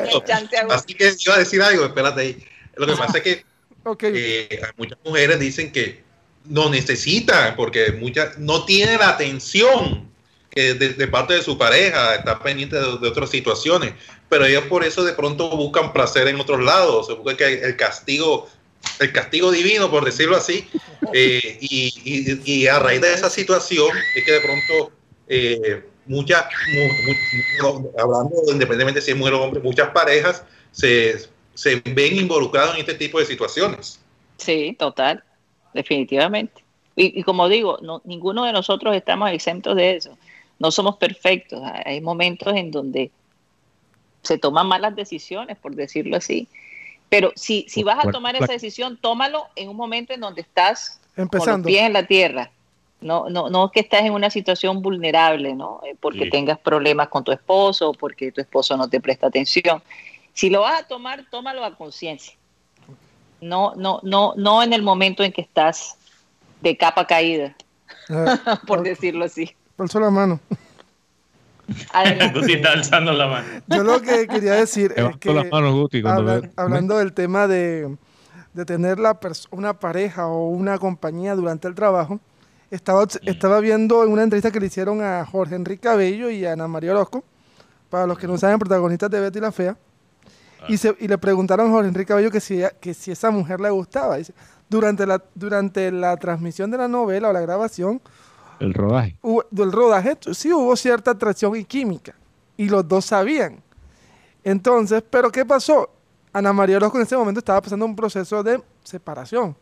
no, 0.68 0.74
así 0.75 0.94
que 0.94 1.12
iba 1.25 1.36
a 1.36 1.39
decir 1.39 1.62
algo, 1.62 1.86
espérate 1.86 2.22
ahí. 2.22 2.46
Lo 2.75 2.86
que 2.86 2.94
pasa 2.96 3.18
es 3.18 3.24
que 3.24 3.46
ok, 3.84 4.03
eh, 4.03 4.62
muchas 4.77 5.00
mujeres 5.03 5.39
dicen 5.39 5.72
que 5.72 6.03
no 6.46 6.70
necesitan 6.70 7.56
porque 7.56 7.91
muchas 7.94 8.38
no 8.38 8.63
tiene 8.65 8.98
la 8.98 9.10
atención 9.10 10.08
que 10.51 10.75
de, 10.75 10.94
de 10.94 11.08
parte 11.08 11.34
de 11.34 11.41
su 11.41 11.58
pareja, 11.58 12.15
está 12.15 12.39
pendiente 12.41 12.75
de, 12.75 12.98
de 13.00 13.08
otras 13.08 13.29
situaciones, 13.32 13.94
pero 14.29 14.46
ellos 14.46 14.63
por 14.65 14.84
eso 14.84 15.03
de 15.03 15.13
pronto 15.13 15.50
buscan 15.58 15.94
placer 15.94 16.27
en 16.27 16.39
otros 16.39 16.62
lados, 16.63 17.08
se 17.08 17.13
busca 17.13 17.36
que 17.38 17.53
el 17.62 17.75
castigo, 17.75 18.48
el 19.00 19.12
castigo 19.12 19.51
divino, 19.51 19.89
por 19.89 20.06
decirlo 20.06 20.38
así, 20.38 20.68
eh, 21.13 21.58
y, 21.62 21.91
y- 22.03 22.41
y 22.62 22.68
a 22.68 22.77
raíz 22.79 23.01
de 23.01 23.13
esa 23.13 23.29
situación 23.32 23.89
es 24.15 24.24
que 24.25 24.32
de 24.32 24.41
pronto 24.41 24.91
eh, 25.30 25.86
muchas, 26.06 26.46
mu- 26.74 27.72
mu- 27.72 27.84
no, 27.84 28.02
hablando 28.02 28.36
independientemente 28.52 29.02
si 29.02 29.12
es 29.12 29.18
mujer 29.18 29.36
o 29.36 29.44
hombre, 29.44 29.62
muchas 29.62 29.90
parejas 29.92 30.44
se, 30.72 31.18
se 31.54 31.82
ven 31.86 32.16
involucrados 32.16 32.74
en 32.74 32.82
este 32.82 32.96
tipo 32.96 33.20
de 33.20 33.26
situaciones. 33.26 34.00
Sí, 34.38 34.76
total, 34.78 35.24
definitivamente. 35.74 36.64
Y, 36.96 37.20
y 37.20 37.24
como 37.24 37.48
digo, 37.48 37.78
no, 37.82 38.02
ninguno 38.04 38.44
de 38.44 38.52
nosotros 38.54 38.96
estamos 38.96 39.32
exentos 39.32 39.76
de 39.76 39.98
eso. 39.98 40.18
No 40.58 40.72
somos 40.72 40.98
perfectos. 40.98 41.62
Hay 41.86 42.02
momentos 42.02 42.54
en 42.56 42.72
donde 42.72 43.12
se 44.24 44.38
toman 44.38 44.68
malas 44.68 44.96
decisiones, 44.96 45.58
por 45.58 45.76
decirlo 45.76 46.18
así. 46.18 46.48
Pero 47.08 47.32
si, 47.36 47.66
si 47.70 47.84
vas 47.84 48.06
a 48.06 48.12
tomar 48.12 48.36
esa 48.36 48.52
decisión, 48.52 48.98
tómalo 49.02 49.48
en 49.56 49.70
un 49.70 49.78
momento 49.78 50.14
en 50.14 50.20
donde 50.20 50.42
estás 50.42 51.00
con 51.16 51.24
los 51.30 51.34
empezando. 51.34 51.68
pies 51.68 51.84
en 51.84 51.94
la 51.94 52.06
tierra. 52.06 52.52
No, 53.01 53.29
no, 53.29 53.50
no 53.50 53.72
que 53.72 53.79
estás 53.79 54.01
en 54.01 54.12
una 54.13 54.29
situación 54.29 54.82
vulnerable, 54.82 55.56
¿no? 55.56 55.79
Eh, 55.86 55.96
Porque 56.00 56.25
Sí. 56.25 56.29
tengas 56.32 56.60
problemas 56.60 57.08
con 57.08 57.24
tu 57.24 57.32
esposo 57.32 57.89
o 57.89 57.94
porque 57.94 58.32
tu 58.32 58.41
esposo 58.41 58.75
no 58.75 58.89
te 58.89 59.00
presta 59.00 59.27
atención. 59.27 59.82
Si 60.34 60.50
lo 60.50 60.62
vas 60.62 60.82
a 60.82 60.88
tomar, 60.88 61.25
tómalo 61.29 61.63
a 61.63 61.75
conciencia. 61.75 62.34
No, 63.41 63.74
no, 63.75 64.01
no, 64.03 64.34
no 64.36 64.62
en 64.63 64.74
el 64.74 64.82
momento 64.82 65.24
en 65.24 65.32
que 65.32 65.41
estás 65.41 65.96
de 66.62 66.75
capa 66.75 67.08
caída, 67.08 67.56
Ah, 68.10 68.60
por 68.68 68.84
decirlo 68.84 69.24
así. 69.25 69.56
alzo 69.77 70.00
la 70.01 70.10
mano. 70.10 70.39
Adelante. 71.94 72.39
Guti 72.39 72.53
está 72.53 72.72
alzando 72.74 73.13
la 73.13 73.27
mano. 73.27 73.48
Yo 73.68 73.84
lo 73.84 74.01
que 74.01 74.27
quería 74.27 74.53
decir 74.53 74.94
es 74.96 75.18
que 75.18 75.34
las 75.34 75.50
manos, 75.51 75.74
Guti. 75.74 76.01
Cuando 76.01 76.22
habla- 76.22 76.39
ve- 76.41 76.51
hablando 76.58 76.98
del 76.98 77.13
tema 77.13 77.48
de, 77.48 77.96
de 78.53 78.65
tener 78.65 79.00
la 79.00 79.18
una 79.51 79.74
pareja 79.79 80.27
o 80.27 80.48
una 80.50 80.77
compañía 80.79 81.36
durante 81.36 81.68
el 81.68 81.75
trabajo, 81.75 82.20
estaba, 82.72 83.06
estaba 83.24 83.60
viendo 83.60 84.04
en 84.04 84.12
una 84.12 84.24
entrevista 84.24 84.52
que 84.52 84.60
le 84.60 84.68
hicieron 84.68 85.02
a 85.02 85.26
Jorge 85.26 85.56
Enrique 85.56 85.82
Cabello 85.82 86.30
y 86.30 86.46
a 86.46 86.54
Ana 86.54 86.68
María 86.68 86.92
Orozco, 86.92 87.24
para 87.90 88.06
los 88.06 88.18
que 88.18 88.28
no 88.28 88.38
saben, 88.38 88.60
protagonistas 88.60 89.10
de 89.10 89.20
Betty 89.20 89.40
la 89.40 89.52
Fea, 89.52 89.78
y, 90.68 90.78
se- 90.78 90.96
y 91.00 91.08
le 91.08 91.18
preguntaron 91.18 91.68
a 91.68 91.72
Jorge 91.72 91.88
Enrique 91.88 92.08
Cabello 92.10 92.30
que 92.32 92.40
si, 92.40 92.56
ella- 92.58 92.72
que 92.80 92.94
si 92.94 93.12
esa 93.12 93.32
mujer 93.32 93.60
le 93.60 93.70
gustaba. 93.70 94.18
Dice, 94.18 94.34
durante 94.70 95.06
la, 95.08 95.24
durante 95.34 95.92
la 95.92 96.16
transmisión 96.18 96.70
de 96.70 96.78
la 96.78 96.88
novela 96.88 97.30
o 97.30 97.34
la 97.34 97.40
grabación, 97.42 98.02
el 98.60 98.74
rodaje. 98.74 99.16
hubo- 99.22 99.46
del 99.50 99.72
rodaje, 99.72 100.18
sí 100.34 100.52
hubo 100.54 100.76
cierta 100.76 101.12
atracción 101.12 101.56
y 101.56 101.64
química. 101.66 102.14
Y 102.58 102.68
los 102.70 102.86
dos 102.88 103.06
sabían. 103.06 103.64
Entonces, 104.44 105.02
¿pero 105.10 105.32
qué 105.32 105.46
pasó? 105.46 105.90
Ana 106.34 106.54
María 106.54 106.78
Orozco 106.78 106.98
en 106.98 107.04
ese 107.04 107.18
momento 107.18 107.40
estaba 107.40 107.62
pasando 107.62 107.86
un 107.86 107.96
proceso 107.96 108.44
de 108.44 108.62
separación 108.84 109.56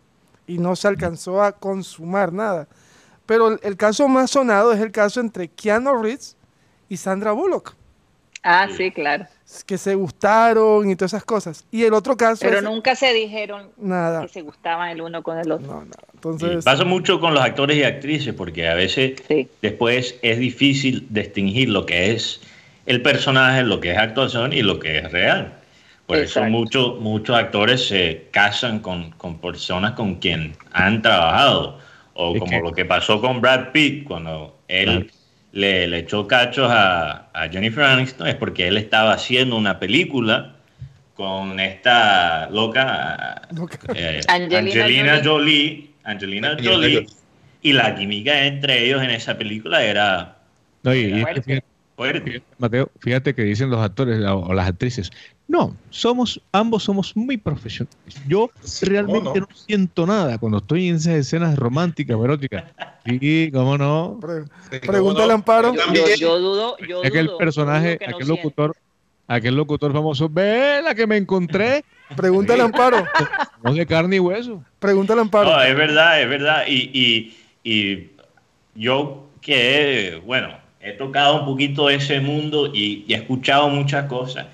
y 0.46 0.58
no 0.58 0.76
se 0.76 0.88
alcanzó 0.88 1.42
a 1.42 1.52
consumar 1.52 2.34
nada. 2.34 2.68
Pero 3.28 3.50
el, 3.50 3.60
el 3.62 3.78
caso 3.78 4.08
más 4.08 4.32
sonado 4.32 4.74
es 4.74 4.80
el 4.82 4.92
caso 4.92 5.20
entre 5.20 5.48
Keanu 5.50 6.02
Reeves 6.02 6.36
y 6.90 6.98
Sandra 6.98 7.34
Bullock, 7.34 7.76
Ah, 8.44 8.68
sí, 8.76 8.92
claro. 8.92 9.26
que 9.66 9.78
se 9.78 9.94
gustaron 9.96 10.90
y 10.90 10.96
todas 10.96 11.12
esas 11.14 11.26
cosas. 11.26 11.66
Y 11.70 11.84
el 11.84 11.94
otro 11.94 12.16
caso 12.16 12.40
Pero 12.46 12.58
es 12.60 12.64
nunca 12.64 12.96
se 12.96 13.12
dijeron 13.14 13.70
nada. 13.78 14.22
que 14.22 14.30
se 14.30 14.42
gustaban 14.42 14.90
el 14.90 15.02
uno 15.02 15.22
con 15.22 15.38
el 15.38 15.52
otro. 15.52 15.68
No, 15.68 15.82
nada. 15.82 15.98
Sí, 16.00 16.12
Entonces, 16.16 16.64
pasa 16.66 16.86
mucho 16.86 17.20
con 17.20 17.34
los 17.34 17.44
actores 17.44 17.76
y 17.78 17.84
actrices 17.84 18.34
porque 18.34 18.68
a 18.70 18.74
veces 18.76 19.22
Sí. 19.28 19.50
después 19.62 20.16
es 20.22 20.40
difícil 20.40 21.06
distinguir 21.10 21.70
lo 21.70 21.86
que 21.86 22.14
es 22.14 22.40
el 22.86 23.02
personaje, 23.02 23.64
lo 23.64 23.82
que 23.82 23.92
es 23.92 23.98
actuación 23.98 24.54
y 24.54 24.62
lo 24.62 24.80
que 24.80 25.00
es 25.00 25.12
real. 25.12 25.54
Por 26.06 26.18
eso 26.20 26.42
muchos 26.46 27.02
muchos 27.02 27.36
actores 27.36 27.86
se 27.86 28.28
casan 28.32 28.80
con, 28.80 29.12
con 29.12 29.40
personas 29.40 29.92
con 29.92 30.16
quien 30.16 30.56
han 30.72 31.02
trabajado. 31.02 31.80
O 32.20 32.34
Es 32.34 32.40
como 32.40 32.52
que- 32.52 32.60
lo 32.62 32.72
que 32.74 32.84
pasó 32.86 33.22
con 33.22 33.42
Brad 33.42 33.72
Pitt 33.72 34.04
cuando 34.06 34.60
él 34.68 34.86
Claro. 34.86 35.06
le, 35.52 35.88
le 35.88 36.00
echó 36.00 36.28
cachos 36.28 36.68
a, 36.72 37.28
a 37.32 37.48
Jennifer 37.50 37.84
Aniston, 37.84 38.28
es 38.28 38.36
porque 38.36 38.68
él 38.68 38.78
estaba 38.78 39.14
haciendo 39.14 39.56
una 39.56 39.78
película 39.80 40.56
con 41.16 41.60
esta 41.60 42.50
loca 42.50 43.44
Loca. 43.56 43.78
eh, 43.96 44.22
Angelina 44.28 44.60
Angelina, 44.60 45.22
Jolie. 45.24 45.90
Angelina 46.04 46.50
Angelina 46.52 46.74
Jolie. 46.76 46.96
Jolie. 46.96 47.08
Y 47.62 47.74
la 47.74 47.96
química 47.96 48.46
entre 48.46 48.86
ellos 48.86 49.02
en 49.04 49.10
esa 49.12 49.38
película 49.38 49.84
era 49.84 50.38
No, 50.84 50.94
y- 50.96 51.00
y 51.14 51.22
es 51.22 51.46
que 51.46 51.64
Fuerte. 51.98 52.44
Mateo, 52.60 52.92
fíjate 53.00 53.34
que 53.34 53.42
dicen 53.42 53.72
los 53.72 53.80
actores 53.82 54.24
o, 54.24 54.38
o 54.42 54.54
las 54.54 54.68
actrices. 54.70 55.10
No, 55.48 55.76
somos, 55.90 56.40
ambos 56.52 56.84
somos 56.84 57.16
muy 57.18 57.38
profesionales. 57.38 57.98
Yo 58.28 58.52
Sí, 58.62 58.86
realmente 58.86 59.20
¿cómo 59.24 59.34
no? 59.34 59.48
no? 59.50 59.56
siento 59.56 60.06
nada 60.06 60.38
cuando 60.38 60.60
estoy 60.60 60.90
en 60.90 60.98
esas 60.98 61.16
escenas 61.16 61.58
románticas 61.58 62.16
o 62.16 62.24
eróticas. 62.24 62.66
Sí, 63.04 63.50
cómo 63.52 63.78
no. 63.80 64.20
pre- 64.22 64.44
Sí, 64.70 64.80
Pregúntale 64.86 65.24
¿cómo 65.26 65.32
a 65.32 65.36
Amparo. 65.36 65.74
Yo, 65.94 66.06
yo 66.16 66.38
dudo, 66.40 66.78
yo 66.88 67.02
Es 67.02 67.10
que 67.12 67.20
el 67.20 67.28
dudo, 67.28 67.38
personaje, 67.40 67.98
dudo 67.98 68.00
que 68.00 68.06
no 68.08 68.16
aquel 68.18 68.28
locutor, 68.28 68.76
aquel 69.28 69.56
locutor 69.56 69.92
famoso, 69.94 70.30
ve 70.30 70.82
la 70.84 70.94
que 70.94 71.08
me 71.08 71.18
encontré, 71.18 71.84
pregúntale 72.16 72.62
a 72.62 72.66
Amparo. 72.66 73.06
no 73.64 73.74
de 73.74 73.86
carne 73.88 74.18
y 74.18 74.20
hueso. 74.20 74.64
Pregúntale 74.78 75.20
a 75.20 75.24
Amparo. 75.24 75.50
No, 75.50 75.62
es 75.64 75.76
verdad, 75.76 76.22
es 76.22 76.30
verdad. 76.30 76.64
Y, 76.68 76.92
y, 76.94 77.38
y 77.64 78.12
yo 78.76 79.30
que, 79.42 80.22
bueno, 80.26 80.50
he 80.90 80.94
tocado 80.94 81.40
un 81.40 81.46
poquito 81.46 81.90
ese 81.90 82.20
mundo 82.20 82.72
y, 82.74 83.06
y 83.08 83.14
he 83.14 83.18
escuchado 83.18 83.70
muchas 83.70 84.06
cosas. 84.06 84.48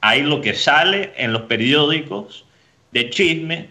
Hay 0.00 0.22
lo 0.22 0.40
que 0.40 0.54
sale 0.54 1.12
en 1.16 1.32
los 1.32 1.42
periódicos 1.42 2.44
de 2.92 3.10
chisme 3.10 3.68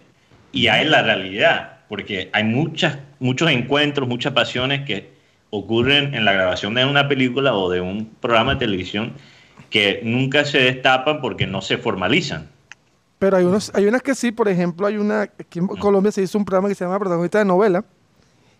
y 0.51 0.67
hay 0.67 0.85
la 0.85 1.03
realidad, 1.03 1.79
porque 1.89 2.29
hay 2.33 2.43
muchas, 2.43 2.97
muchos 3.19 3.49
encuentros, 3.51 4.07
muchas 4.07 4.33
pasiones 4.33 4.85
que 4.85 5.11
ocurren 5.49 6.13
en 6.13 6.25
la 6.25 6.33
grabación 6.33 6.73
de 6.73 6.85
una 6.85 7.07
película 7.07 7.53
o 7.53 7.69
de 7.69 7.81
un 7.81 8.05
programa 8.19 8.53
de 8.53 8.59
televisión 8.59 9.13
que 9.69 10.01
nunca 10.03 10.45
se 10.45 10.59
destapan 10.59 11.21
porque 11.21 11.47
no 11.47 11.61
se 11.61 11.77
formalizan. 11.77 12.49
Pero 13.19 13.37
hay 13.37 13.45
unos, 13.45 13.71
hay 13.73 13.85
unas 13.85 14.01
que 14.01 14.13
sí, 14.15 14.31
por 14.31 14.47
ejemplo, 14.47 14.85
hay 14.85 14.97
una, 14.97 15.21
aquí 15.21 15.59
en 15.59 15.67
Colombia 15.67 16.11
se 16.11 16.21
hizo 16.21 16.37
un 16.37 16.45
programa 16.45 16.69
que 16.69 16.75
se 16.75 16.85
llama 16.85 16.99
Protagonista 16.99 17.39
de 17.39 17.45
Novela, 17.45 17.83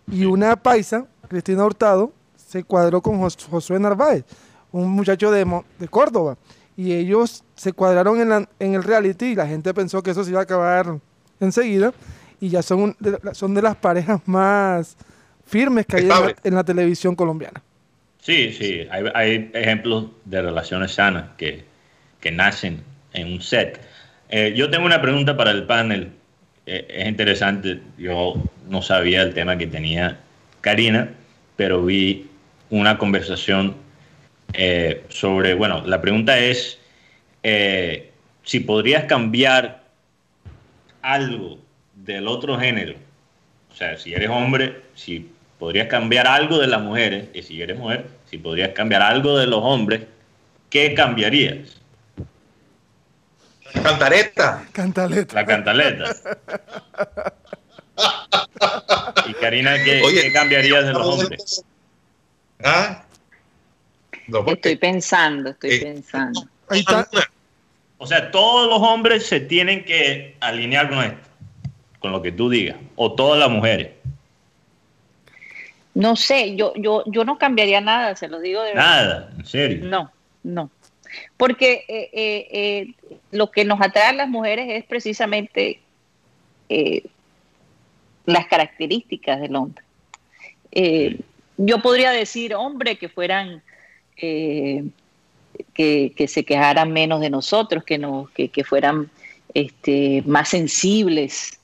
y 0.09 0.25
una 0.25 0.55
paisa, 0.55 1.05
Cristina 1.27 1.65
Hurtado, 1.65 2.13
se 2.47 2.63
cuadró 2.63 3.01
con 3.01 3.19
Jos- 3.19 3.45
Josué 3.49 3.79
Narváez, 3.79 4.23
un 4.71 4.89
muchacho 4.89 5.31
de, 5.31 5.43
Mo- 5.45 5.65
de 5.79 5.87
Córdoba, 5.87 6.37
y 6.77 6.93
ellos 6.93 7.43
se 7.55 7.73
cuadraron 7.73 8.21
en, 8.21 8.29
la- 8.29 8.49
en 8.59 8.73
el 8.75 8.83
reality 8.83 9.25
y 9.27 9.35
la 9.35 9.47
gente 9.47 9.73
pensó 9.73 10.01
que 10.01 10.11
eso 10.11 10.23
se 10.23 10.29
iba 10.31 10.39
a 10.39 10.43
acabar 10.43 10.97
enseguida, 11.39 11.93
y 12.39 12.49
ya 12.49 12.61
son, 12.61 12.81
un- 12.81 12.95
de, 12.99 13.17
son 13.33 13.53
de 13.53 13.61
las 13.61 13.75
parejas 13.75 14.21
más 14.27 14.95
firmes 15.45 15.85
que 15.85 15.97
hay 15.97 16.01
en 16.03 16.07
la, 16.09 16.15
Estables. 16.15 16.35
en 16.43 16.55
la 16.55 16.63
televisión 16.63 17.15
colombiana. 17.15 17.61
Sí, 18.21 18.53
sí, 18.53 18.87
hay, 18.91 19.03
hay 19.13 19.51
ejemplos 19.53 20.07
de 20.25 20.41
relaciones 20.41 20.91
sanas 20.93 21.25
que, 21.37 21.63
que 22.19 22.31
nacen 22.31 22.81
en 23.13 23.31
un 23.33 23.41
set. 23.41 23.79
Eh, 24.29 24.53
yo 24.55 24.69
tengo 24.69 24.85
una 24.85 25.01
pregunta 25.01 25.35
para 25.37 25.51
el 25.51 25.65
panel. 25.65 26.11
Eh, 26.65 26.85
es 26.89 27.07
interesante, 27.07 27.79
yo 27.97 28.33
no 28.69 28.81
sabía 28.81 29.21
el 29.21 29.33
tema 29.33 29.57
que 29.57 29.67
tenía 29.67 30.19
Karina, 30.59 31.09
pero 31.55 31.83
vi 31.85 32.29
una 32.69 32.97
conversación 32.97 33.75
eh, 34.53 35.05
sobre, 35.09 35.53
bueno, 35.53 35.83
la 35.85 36.01
pregunta 36.01 36.37
es 36.39 36.79
eh, 37.43 38.11
si 38.43 38.59
podrías 38.61 39.05
cambiar 39.05 39.83
algo 41.01 41.59
del 41.95 42.27
otro 42.27 42.59
género. 42.59 42.95
O 43.71 43.75
sea, 43.75 43.97
si 43.97 44.13
eres 44.13 44.29
hombre, 44.29 44.81
si 44.95 45.29
podrías 45.59 45.87
cambiar 45.87 46.27
algo 46.27 46.57
de 46.59 46.67
las 46.67 46.81
mujeres, 46.81 47.27
y 47.33 47.43
si 47.43 47.61
eres 47.61 47.77
mujer, 47.77 48.07
si 48.29 48.37
podrías 48.37 48.71
cambiar 48.71 49.01
algo 49.01 49.37
de 49.37 49.47
los 49.47 49.59
hombres, 49.63 50.01
¿qué 50.69 50.93
cambiarías? 50.93 51.77
Cantareta. 53.73 54.65
Cantaleta. 54.71 55.35
La 55.35 55.45
cantaleta. 55.45 56.05
Y 59.27 59.33
Karina, 59.33 59.83
¿qué, 59.83 60.01
Oye, 60.03 60.21
qué 60.21 60.31
cambiarías 60.31 60.85
de 60.85 60.93
los 60.93 61.05
hombres? 61.05 61.63
¿Ah? 62.63 63.03
No, 64.27 64.45
Estoy 64.47 64.75
pensando, 64.75 65.51
estoy 65.51 65.71
Eh, 65.71 65.79
pensando. 65.81 66.47
Ahí 66.69 66.79
está. 66.79 67.07
O 67.97 68.05
sea, 68.05 68.29
todos 68.29 68.67
los 68.69 68.79
hombres 68.87 69.25
se 69.25 69.39
tienen 69.39 69.83
que 69.85 70.35
alinear 70.39 70.89
con 70.89 70.99
esto, 71.03 71.29
con 71.99 72.11
lo 72.11 72.21
que 72.21 72.31
tú 72.31 72.49
digas, 72.49 72.77
o 72.95 73.13
todas 73.13 73.39
las 73.39 73.49
mujeres. 73.49 73.91
No 75.95 76.15
sé, 76.15 76.55
yo, 76.55 76.73
yo, 76.75 77.03
yo 77.07 77.23
no 77.25 77.39
cambiaría 77.39 77.81
nada, 77.81 78.15
se 78.15 78.27
los 78.27 78.41
digo 78.41 78.61
de 78.61 78.73
verdad. 78.75 78.85
Nada, 78.85 79.33
en 79.37 79.45
serio. 79.45 79.85
No, 79.85 80.11
no. 80.43 80.69
Porque 81.37 81.85
eh, 81.87 82.09
eh, 82.13 82.47
eh, 82.51 82.93
lo 83.31 83.49
que 83.49 83.65
nos 83.65 83.81
atrae 83.81 84.09
a 84.09 84.13
las 84.13 84.29
mujeres 84.29 84.67
es 84.69 84.83
precisamente 84.83 85.79
eh, 86.69 87.03
las 88.25 88.45
características 88.45 89.39
del 89.41 89.55
hombre. 89.55 89.83
Eh, 90.71 91.19
yo 91.57 91.81
podría 91.81 92.11
decir, 92.11 92.55
hombre, 92.55 92.97
que 92.97 93.09
fueran, 93.09 93.61
eh, 94.17 94.83
que, 95.73 96.13
que 96.15 96.27
se 96.27 96.45
quejaran 96.45 96.91
menos 96.91 97.19
de 97.21 97.29
nosotros, 97.29 97.83
que, 97.83 97.97
no, 97.97 98.29
que, 98.35 98.49
que 98.49 98.63
fueran 98.63 99.09
este, 99.53 100.23
más 100.25 100.49
sensibles. 100.49 101.59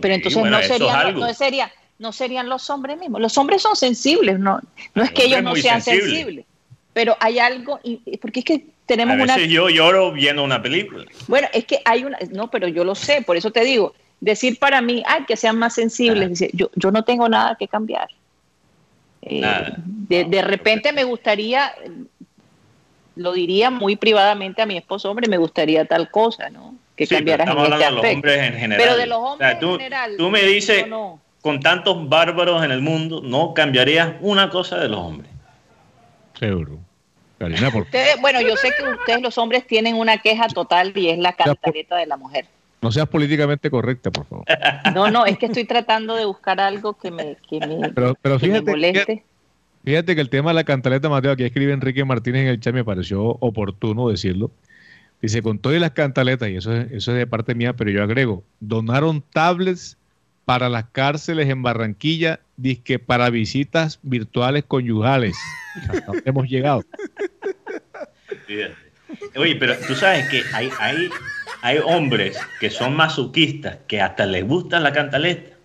Pero 0.00 0.14
entonces 0.14 0.40
bueno, 0.40 0.56
no, 0.58 0.62
serían, 0.62 1.14
no, 1.18 1.34
sería, 1.34 1.72
no 1.98 2.12
serían 2.12 2.48
los 2.48 2.68
hombres 2.70 2.98
mismos. 2.98 3.20
Los 3.20 3.36
hombres 3.38 3.62
son 3.62 3.76
sensibles, 3.76 4.38
no, 4.38 4.60
no 4.94 5.02
es 5.02 5.10
que 5.12 5.24
ellos 5.24 5.42
no 5.42 5.54
sean 5.54 5.80
sensible. 5.82 6.10
sensibles. 6.12 6.46
Pero 6.94 7.16
hay 7.20 7.38
algo, 7.38 7.80
y- 7.82 7.96
porque 8.18 8.40
es 8.40 8.44
que 8.44 8.54
A 8.54 8.86
tenemos 8.86 9.14
una 9.16 9.38
yo 9.38 9.68
lloro 9.70 10.12
viendo 10.12 10.44
una 10.44 10.60
película. 10.60 11.04
bueno, 11.26 11.48
es 11.52 11.64
que 11.64 11.80
hay 11.84 12.04
una, 12.04 12.18
no, 12.30 12.50
pero 12.50 12.68
yo 12.68 12.84
lo 12.84 12.94
sé, 12.94 13.22
por 13.22 13.36
eso 13.36 13.50
te 13.50 13.64
digo, 13.64 13.94
decir 14.20 14.58
para 14.58 14.82
mí, 14.82 15.02
ay, 15.06 15.24
que 15.26 15.36
sean 15.36 15.58
más 15.58 15.74
sensibles, 15.74 16.28
dice, 16.28 16.50
yo, 16.52 16.70
yo 16.74 16.90
no 16.90 17.02
tengo 17.02 17.28
nada 17.28 17.56
que 17.58 17.66
cambiar. 17.66 18.08
Eh, 19.22 19.40
de, 19.76 20.24
de 20.24 20.42
repente 20.42 20.92
me 20.92 21.04
gustaría, 21.04 21.72
lo 23.14 23.32
diría 23.32 23.70
muy 23.70 23.96
privadamente 23.96 24.62
a 24.62 24.66
mi 24.66 24.76
esposo, 24.76 25.10
hombre, 25.10 25.28
me 25.28 25.36
gustaría 25.38 25.84
tal 25.84 26.10
cosa, 26.10 26.50
¿no? 26.50 26.74
Que 26.96 27.06
Sí, 27.06 27.14
pero 27.24 27.44
cambiaras 27.44 27.46
en 27.48 27.52
este 27.52 27.62
hablando 27.62 27.76
de 27.84 27.90
los 27.90 27.96
aspecto. 27.98 28.16
hombres 28.16 28.38
en 28.48 28.54
general. 28.58 28.84
Pero 28.84 28.96
de 28.98 29.06
los 29.06 29.18
O 29.18 29.22
sea, 29.22 29.30
hombres 29.32 29.58
tú, 29.60 29.70
en 29.74 29.78
general. 29.78 30.14
tú 30.18 30.30
me 30.30 30.42
dices, 30.42 30.86
no. 30.88 31.20
con 31.40 31.60
tantos 31.60 32.08
bárbaros 32.08 32.64
en 32.64 32.70
el 32.70 32.82
mundo, 32.82 33.20
no 33.24 33.54
cambiarías 33.54 34.14
una 34.20 34.50
cosa 34.50 34.78
de 34.78 34.88
los 34.88 34.98
hombres. 35.00 35.30
Seguro. 36.38 36.78
Karina, 37.38 37.70
por 37.70 37.82
Ustedes, 37.82 38.20
bueno, 38.20 38.40
yo 38.40 38.56
sé 38.56 38.70
que 38.76 38.88
ustedes 38.88 39.20
los 39.20 39.36
hombres 39.38 39.66
tienen 39.66 39.96
una 39.96 40.18
queja 40.18 40.46
total 40.48 40.92
y 40.96 41.08
es 41.10 41.18
la 41.18 41.32
cantaleta 41.32 41.96
de 41.96 42.06
la 42.06 42.16
mujer. 42.16 42.46
No 42.82 42.92
seas 42.92 43.08
políticamente 43.08 43.70
correcta, 43.70 44.10
por 44.10 44.26
favor. 44.26 44.44
No, 44.94 45.10
no, 45.10 45.24
es 45.24 45.38
que 45.38 45.46
estoy 45.46 45.64
tratando 45.64 46.14
de 46.16 46.24
buscar 46.26 46.60
algo 46.60 46.98
que 46.98 47.10
me, 47.10 47.36
que 47.48 47.60
me, 47.60 47.90
Pero, 47.90 48.14
pero 48.20 48.38
que 48.38 48.48
me 48.48 48.54
fíjate, 48.54 48.70
moleste. 48.70 49.24
fíjate, 49.84 50.14
que 50.14 50.20
el 50.20 50.28
tema 50.28 50.50
de 50.50 50.54
la 50.54 50.64
cantaleta, 50.64 51.08
Mateo, 51.08 51.32
aquí 51.32 51.44
escribe 51.44 51.72
Enrique 51.72 52.04
Martínez 52.04 52.42
en 52.42 52.48
el 52.48 52.60
chat, 52.60 52.74
me 52.74 52.84
pareció 52.84 53.22
oportuno 53.22 54.08
decirlo. 54.08 54.50
Dice, 55.22 55.40
con 55.40 55.58
todas 55.60 55.80
las 55.80 55.92
cantaletas, 55.92 56.48
y 56.50 56.56
eso 56.56 56.72
es, 56.72 56.90
eso 56.90 57.12
es 57.12 57.18
de 57.18 57.26
parte 57.28 57.54
mía, 57.54 57.74
pero 57.74 57.90
yo 57.90 58.02
agrego, 58.02 58.42
donaron 58.58 59.22
tablets 59.32 59.96
para 60.44 60.68
las 60.68 60.86
cárceles 60.90 61.48
en 61.48 61.62
Barranquilla, 61.62 62.40
disque 62.56 62.98
para 62.98 63.30
visitas 63.30 64.00
virtuales 64.02 64.64
conyugales. 64.64 65.36
Hasta 65.88 66.12
hemos 66.24 66.48
llegado. 66.48 66.82
Fíjate. 68.46 68.74
Oye, 69.36 69.56
pero 69.56 69.74
tú 69.86 69.94
sabes 69.94 70.28
que 70.28 70.42
hay, 70.52 70.70
hay, 70.80 71.08
hay 71.62 71.78
hombres 71.84 72.38
que 72.60 72.70
son 72.70 72.94
masoquistas, 72.94 73.78
que 73.86 74.00
hasta 74.00 74.26
les 74.26 74.46
gusta 74.46 74.80
la 74.80 74.92
cantaleta. 74.92 75.56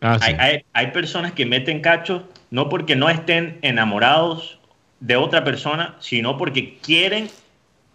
Ah, 0.00 0.18
sí. 0.20 0.26
Hay, 0.26 0.34
hay, 0.38 0.64
hay 0.72 0.86
personas 0.92 1.32
que 1.32 1.46
meten 1.46 1.80
cachos 1.80 2.22
no 2.50 2.68
porque 2.68 2.96
no 2.96 3.08
estén 3.08 3.58
enamorados 3.62 4.58
de 5.00 5.16
otra 5.16 5.42
persona, 5.44 5.96
sino 6.00 6.36
porque 6.36 6.76
quieren 6.78 7.28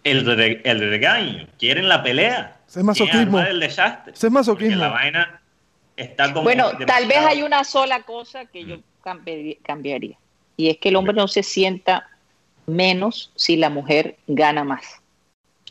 el, 0.04 0.24
re- 0.26 0.60
el 0.64 0.80
regaño, 0.80 1.46
quieren 1.58 1.88
la 1.88 2.02
pelea. 2.02 2.56
Ese 2.68 2.80
es 2.80 2.84
masoquismo. 2.84 3.40
el 3.40 3.60
desastre. 3.60 4.12
Ese 4.14 4.26
es 4.26 4.32
masoquismo. 4.32 4.76
La 4.76 4.88
vaina 4.88 5.40
está 5.96 6.32
como. 6.32 6.42
Bueno, 6.44 6.70
tal 6.86 7.06
vez 7.06 7.18
hay 7.18 7.42
una 7.42 7.64
sola 7.64 8.02
cosa 8.02 8.46
que 8.46 8.64
yo 8.64 8.76
cambi- 9.02 9.58
cambiaría. 9.62 10.16
Y 10.56 10.70
es 10.70 10.78
que 10.78 10.88
el 10.88 10.96
hombre 10.96 11.14
no 11.14 11.28
se 11.28 11.42
sienta 11.42 12.08
menos 12.66 13.30
si 13.36 13.56
la 13.56 13.70
mujer 13.70 14.16
gana 14.26 14.64
más. 14.64 15.00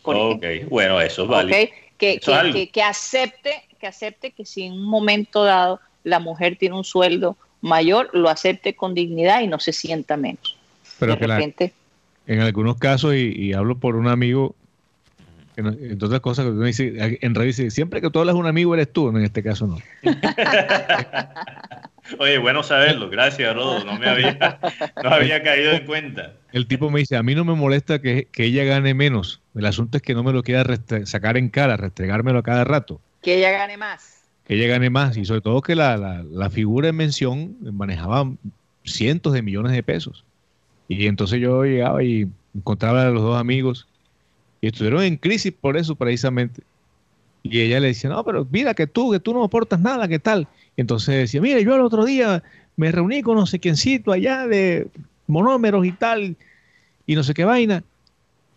Por 0.07 0.15
Ok, 0.37 0.43
ejemplo. 0.43 0.69
bueno, 0.69 1.01
eso 1.01 1.23
es 1.23 1.27
válido. 1.29 1.59
¿ok? 1.63 1.69
Que, 1.97 2.13
Eso 2.13 2.31
es 2.35 2.43
que- 2.43 2.51
que- 2.53 2.69
que 2.69 2.81
acepte, 2.83 3.51
que 3.79 3.87
acepte 3.87 4.31
que 4.31 4.45
si 4.45 4.63
en 4.63 4.73
un 4.73 4.83
momento 4.85 5.43
dado 5.43 5.79
la 6.03 6.19
mujer 6.19 6.55
tiene 6.57 6.75
un 6.75 6.83
sueldo 6.85 7.35
mayor, 7.61 8.09
lo 8.13 8.29
acepte 8.29 8.73
con 8.75 8.93
dignidad 8.93 9.41
y 9.41 9.47
no 9.47 9.59
se 9.59 9.73
sienta 9.73 10.15
menos. 10.15 10.55
Pero 10.99 11.13
de 11.13 11.19
que 11.19 11.27
la- 11.27 11.35
repente, 11.37 11.73
en 12.25 12.39
algunos 12.39 12.77
casos, 12.77 13.15
y, 13.15 13.33
y 13.35 13.53
hablo 13.53 13.77
por 13.77 13.95
un 13.97 14.07
amigo, 14.07 14.55
que 15.55 15.63
no- 15.63 15.71
entre 15.71 16.05
otras 16.05 16.21
cosas 16.21 16.45
que 16.45 16.51
uno 16.51 16.65
dice, 16.65 16.93
en 17.21 17.35
realidad 17.35 17.69
siempre 17.69 17.99
que 17.99 18.09
tú 18.09 18.19
hablas 18.19 18.35
un 18.35 18.45
amigo 18.47 18.73
eres 18.75 18.93
tú, 18.93 19.09
en 19.09 19.17
este 19.23 19.43
caso 19.43 19.67
no. 19.67 19.77
Oye, 22.19 22.37
bueno 22.37 22.63
saberlo. 22.63 23.09
Gracias, 23.09 23.53
Rodo. 23.55 23.83
No 23.83 23.97
me 23.97 24.07
había, 24.07 24.59
no 25.01 25.09
había 25.09 25.43
caído 25.43 25.71
en 25.71 25.85
cuenta. 25.85 26.33
El 26.51 26.67
tipo 26.67 26.89
me 26.89 26.99
dice, 26.99 27.15
a 27.17 27.23
mí 27.23 27.35
no 27.35 27.45
me 27.45 27.53
molesta 27.55 28.01
que, 28.01 28.27
que 28.31 28.45
ella 28.45 28.63
gane 28.63 28.93
menos, 28.93 29.41
el 29.55 29.65
asunto 29.65 29.97
es 29.97 30.03
que 30.03 30.13
no 30.13 30.23
me 30.23 30.33
lo 30.33 30.43
quiera 30.43 30.63
sacar 31.05 31.37
en 31.37 31.49
cara, 31.49 31.77
restregármelo 31.77 32.39
a 32.39 32.43
cada 32.43 32.63
rato, 32.63 33.01
que 33.21 33.35
ella 33.37 33.51
gane 33.51 33.77
más. 33.77 34.23
que 34.45 34.55
ella 34.55 34.67
gane 34.67 34.89
más, 34.89 35.17
y 35.17 35.25
sobre 35.25 35.41
todo 35.41 35.61
que 35.61 35.75
la, 35.75 35.97
la- 35.97 36.23
la 36.23 36.49
figura 36.49 36.87
en 36.89 36.95
mención 36.95 37.57
manejaba 37.73 38.31
cientos 38.85 39.33
de 39.33 39.41
millones 39.41 39.73
de 39.73 39.83
pesos. 39.83 40.23
Y 40.87 41.05
entonces 41.07 41.41
yo 41.41 41.63
llegaba 41.65 42.01
y 42.03 42.27
encontraba 42.55 43.03
a 43.03 43.09
los 43.09 43.21
dos 43.21 43.37
amigos 43.37 43.87
y 44.61 44.67
estuvieron 44.67 45.03
en 45.03 45.17
crisis 45.17 45.51
por 45.53 45.75
eso 45.77 45.95
precisamente. 45.95 46.63
Y 47.43 47.61
ella 47.61 47.79
le 47.79 47.87
decía, 47.89 48.09
no, 48.09 48.23
pero 48.25 48.45
mira 48.49 48.73
que 48.73 48.87
tú, 48.87 49.11
que 49.11 49.19
tú 49.19 49.33
no 49.33 49.43
aportas 49.43 49.79
nada, 49.79 50.07
¿qué 50.07 50.19
tal? 50.19 50.47
Entonces 50.77 51.15
decía, 51.15 51.41
mire, 51.41 51.63
yo 51.63 51.75
el 51.75 51.81
otro 51.81 52.05
día 52.05 52.43
me 52.75 52.91
reuní 52.91 53.21
con 53.23 53.35
no 53.35 53.45
sé 53.47 53.59
quiéncito 53.59 54.11
allá 54.11 54.47
de 54.47 54.87
monómeros 55.25 55.85
y 55.85 55.91
tal, 55.91 56.35
y 57.05 57.15
no 57.15 57.23
sé 57.23 57.33
qué 57.33 57.43
vaina. 57.43 57.83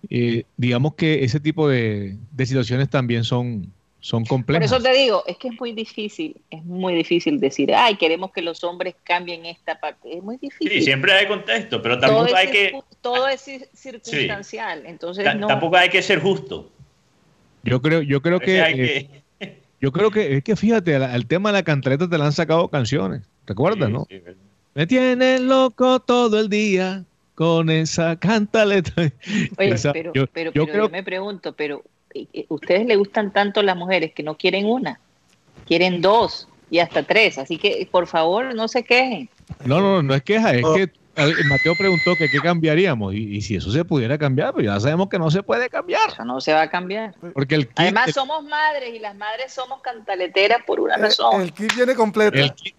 Eh, 0.08 0.44
digamos 0.56 0.94
que 0.94 1.24
ese 1.24 1.40
tipo 1.40 1.68
de, 1.68 2.16
de 2.32 2.46
situaciones 2.46 2.88
también 2.88 3.24
son, 3.24 3.66
son 4.00 4.22
Por 4.24 4.28
complejas. 4.28 4.70
eso 4.72 4.82
te 4.82 4.92
digo, 4.94 5.22
es 5.26 5.36
que 5.38 5.48
es 5.48 5.60
muy 5.60 5.72
difícil, 5.72 6.36
es 6.50 6.64
muy 6.64 6.94
difícil 6.94 7.38
decir, 7.40 7.74
ay, 7.74 7.96
queremos 7.96 8.32
que 8.32 8.40
los 8.42 8.62
hombres 8.64 8.94
cambien 9.04 9.44
esta 9.46 9.78
parte. 9.80 10.16
Es 10.16 10.22
muy 10.22 10.36
difícil. 10.38 10.70
Sí, 10.78 10.82
siempre 10.82 11.12
hay 11.12 11.26
contexto, 11.26 11.80
pero 11.82 11.98
tampoco 11.98 12.34
hay 12.34 12.48
que, 12.50 12.80
todo 13.00 13.28
es 13.28 13.46
cir- 13.46 13.68
circunstancial. 13.74 14.84
Entonces, 14.86 15.34
no. 15.36 15.46
tampoco 15.46 15.76
hay 15.76 15.88
que 15.88 16.02
ser 16.02 16.20
justo. 16.20 16.70
Yo 17.62 17.82
creo, 17.82 18.00
yo 18.02 18.22
creo 18.22 18.40
que, 18.40 18.62
Hay 18.62 18.72
eh, 18.74 18.76
que- 18.76 19.19
yo 19.80 19.92
creo 19.92 20.10
que 20.10 20.36
es 20.36 20.44
que 20.44 20.56
fíjate, 20.56 20.96
al, 20.96 21.26
tema 21.26 21.50
de 21.50 21.54
la 21.54 21.62
cantaleta 21.62 22.08
te 22.08 22.18
la 22.18 22.26
han 22.26 22.32
sacado 22.32 22.68
canciones, 22.68 23.22
¿te 23.44 23.52
acuerdas, 23.52 23.88
Sí, 23.88 23.92
no? 23.92 24.06
sí. 24.08 24.22
Me 24.74 24.86
tienes 24.86 25.40
loco 25.40 26.00
todo 26.00 26.38
el 26.38 26.48
día 26.48 27.04
con 27.34 27.70
esa 27.70 28.16
cantaleta. 28.16 28.92
Oye, 29.58 29.70
Esa- 29.72 29.92
pero, 29.92 30.12
yo, 30.12 30.26
pero, 30.28 30.52
yo 30.52 30.64
pero 30.64 30.72
creo 30.72 30.84
yo 30.86 30.90
me 30.90 31.02
pregunto, 31.02 31.54
pero 31.54 31.82
eh, 32.14 32.26
eh, 32.32 32.46
¿ustedes 32.48 32.86
le 32.86 32.96
gustan 32.96 33.32
tanto 33.32 33.62
las 33.62 33.76
mujeres 33.76 34.12
que 34.12 34.22
no 34.22 34.36
quieren 34.36 34.66
una? 34.66 35.00
Quieren 35.66 36.00
dos 36.00 36.48
y 36.70 36.78
hasta 36.78 37.02
tres. 37.02 37.38
Así 37.38 37.58
que, 37.58 37.88
por 37.90 38.06
favor, 38.06 38.54
no 38.54 38.68
se 38.68 38.84
quejen. 38.84 39.28
No, 39.64 39.80
no, 39.80 40.02
no 40.02 40.14
es 40.14 40.22
queja, 40.22 40.54
es 40.54 40.64
que 40.74 40.90
Mateo 41.48 41.74
preguntó 41.76 42.16
que 42.16 42.28
qué 42.28 42.40
cambiaríamos 42.40 43.14
y, 43.14 43.36
y 43.36 43.42
si 43.42 43.56
eso 43.56 43.70
se 43.70 43.84
pudiera 43.84 44.16
cambiar, 44.16 44.52
pues 44.52 44.64
ya 44.66 44.78
sabemos 44.80 45.08
que 45.08 45.18
no 45.18 45.30
se 45.30 45.42
puede 45.42 45.68
cambiar. 45.68 46.08
Eso 46.08 46.24
no 46.24 46.40
se 46.40 46.52
va 46.52 46.62
a 46.62 46.70
cambiar. 46.70 47.14
Porque 47.34 47.56
el 47.56 47.66
kit, 47.68 47.78
Además, 47.78 48.08
el- 48.08 48.14
somos 48.14 48.44
madres 48.44 48.94
y 48.94 48.98
las 48.98 49.14
madres 49.16 49.52
somos 49.52 49.82
cantaleteras 49.82 50.60
por 50.66 50.80
una 50.80 50.94
Eh, 50.94 50.98
razón. 51.02 51.42
El 51.42 51.52
kit 51.52 51.74
viene 51.74 51.94
completo. 51.94 52.38
el 52.38 52.52
kit- 52.54 52.74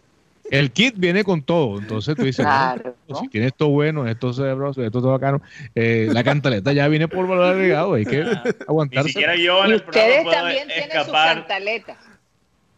el 0.49 0.71
kit 0.71 0.95
viene 0.97 1.23
con 1.23 1.43
todo, 1.43 1.77
entonces 1.79 2.15
tú 2.15 2.23
dices, 2.25 2.43
Claro, 2.45 2.95
no, 3.07 3.13
¿no? 3.13 3.19
si 3.21 3.29
tiene 3.29 3.47
esto 3.47 3.69
bueno, 3.69 4.05
esto 4.07 4.33
sabroso, 4.33 4.83
esto 4.83 4.99
todo 5.01 5.11
bacano, 5.11 5.41
eh, 5.75 6.09
la 6.11 6.23
cantaleta 6.25 6.73
ya 6.73 6.87
viene 6.89 7.07
por 7.07 7.25
valor 7.27 7.53
agregado, 7.53 7.93
hay 7.93 8.05
que 8.05 8.23
Ni 8.23 8.29
aguantarse. 8.67 9.09
siquiera 9.09 9.35
yo 9.35 9.63
en 9.63 9.71
el 9.71 9.75
ustedes 9.77 10.29
también 10.29 10.67
tienen 10.67 11.03
sus 11.05 11.13
cantaletas. 11.13 11.97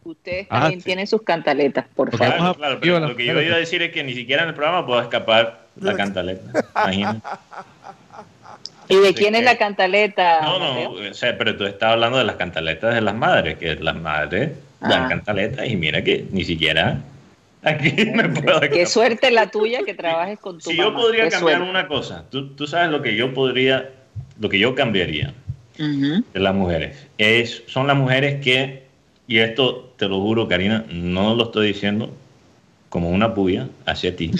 Ustedes 0.04 0.46
Ah, 0.50 0.60
también 0.60 0.80
sí. 0.80 0.84
tienen 0.86 1.06
sus 1.06 1.22
cantaletas, 1.22 1.86
por 1.94 2.10
favor. 2.16 2.36
Claro, 2.36 2.54
claro, 2.54 2.78
pero 2.80 3.00
lo 3.00 3.16
que 3.16 3.24
yo 3.24 3.40
iba 3.40 3.56
a 3.56 3.58
decir 3.58 3.80
es 3.82 3.90
que 3.92 4.04
ni 4.04 4.12
siquiera 4.14 4.42
en 4.42 4.48
el 4.50 4.54
programa 4.54 4.86
puedo 4.86 5.00
escapar 5.00 5.60
la 5.80 5.94
cantaleta. 5.94 6.64
Imagínate. 6.84 7.20
¿Y 8.88 8.96
de 8.96 9.14
quién 9.14 9.34
es 9.34 9.42
la 9.44 9.56
cantaleta? 9.56 10.42
No, 10.42 10.58
no, 10.58 10.90
o 10.90 11.14
sea, 11.14 11.36
pero 11.38 11.56
tú 11.56 11.64
estás 11.64 11.92
hablando 11.92 12.18
de 12.18 12.24
las 12.24 12.36
cantaletas 12.36 12.94
de 12.94 13.00
las 13.00 13.14
madres, 13.14 13.56
que 13.56 13.74
las 13.76 13.96
madres 13.96 14.52
dan 14.80 15.04
Ah. 15.04 15.08
cantaletas 15.08 15.66
y 15.66 15.76
mira 15.76 16.04
que 16.04 16.26
ni 16.30 16.44
siquiera 16.44 16.98
aquí 17.62 17.92
me 18.14 18.28
puedo 18.28 18.60
Qué 18.60 18.66
escapar. 18.66 18.86
suerte 18.86 19.30
la 19.30 19.50
tuya 19.50 19.80
que 19.86 19.94
trabajes 19.94 20.38
con 20.38 20.58
tu 20.58 20.68
Si 20.70 20.76
yo 20.76 20.92
podría 20.94 21.24
Qué 21.24 21.30
cambiar 21.30 21.56
suerte. 21.60 21.70
una 21.70 21.88
cosa, 21.88 22.24
tú, 22.30 22.48
tú 22.50 22.66
sabes 22.66 22.90
lo 22.90 23.00
que 23.00 23.16
yo 23.16 23.32
podría, 23.32 23.88
lo 24.38 24.50
que 24.50 24.58
yo 24.58 24.74
cambiaría 24.74 25.32
de 25.78 26.22
las 26.40 26.54
mujeres, 26.54 27.06
es, 27.16 27.62
son 27.66 27.86
las 27.86 27.96
mujeres 27.96 28.40
que, 28.44 28.83
y 29.26 29.38
esto 29.38 29.92
te 29.96 30.08
lo 30.08 30.20
juro, 30.20 30.48
Karina, 30.48 30.84
no 30.90 31.34
lo 31.34 31.44
estoy 31.44 31.68
diciendo 31.68 32.10
como 32.88 33.10
una 33.10 33.34
puya 33.34 33.68
hacia 33.86 34.14
ti. 34.14 34.30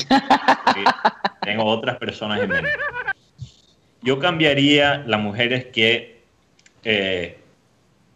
Tengo 1.42 1.64
otras 1.64 1.96
personas 1.98 2.40
en 2.42 2.48
mente. 2.50 2.70
Yo 4.02 4.18
cambiaría 4.18 5.02
las 5.06 5.20
mujeres 5.20 5.66
que 5.66 6.20
eh, 6.84 7.38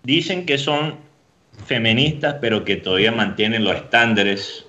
dicen 0.03 0.45
que 0.47 0.59
son 0.59 0.97
feministas, 1.67 2.37
pero 2.41 2.65
que 2.65 2.77
todavía 2.77 3.13
mantienen 3.13 3.65
los 3.65 3.75
estándares 3.77 4.65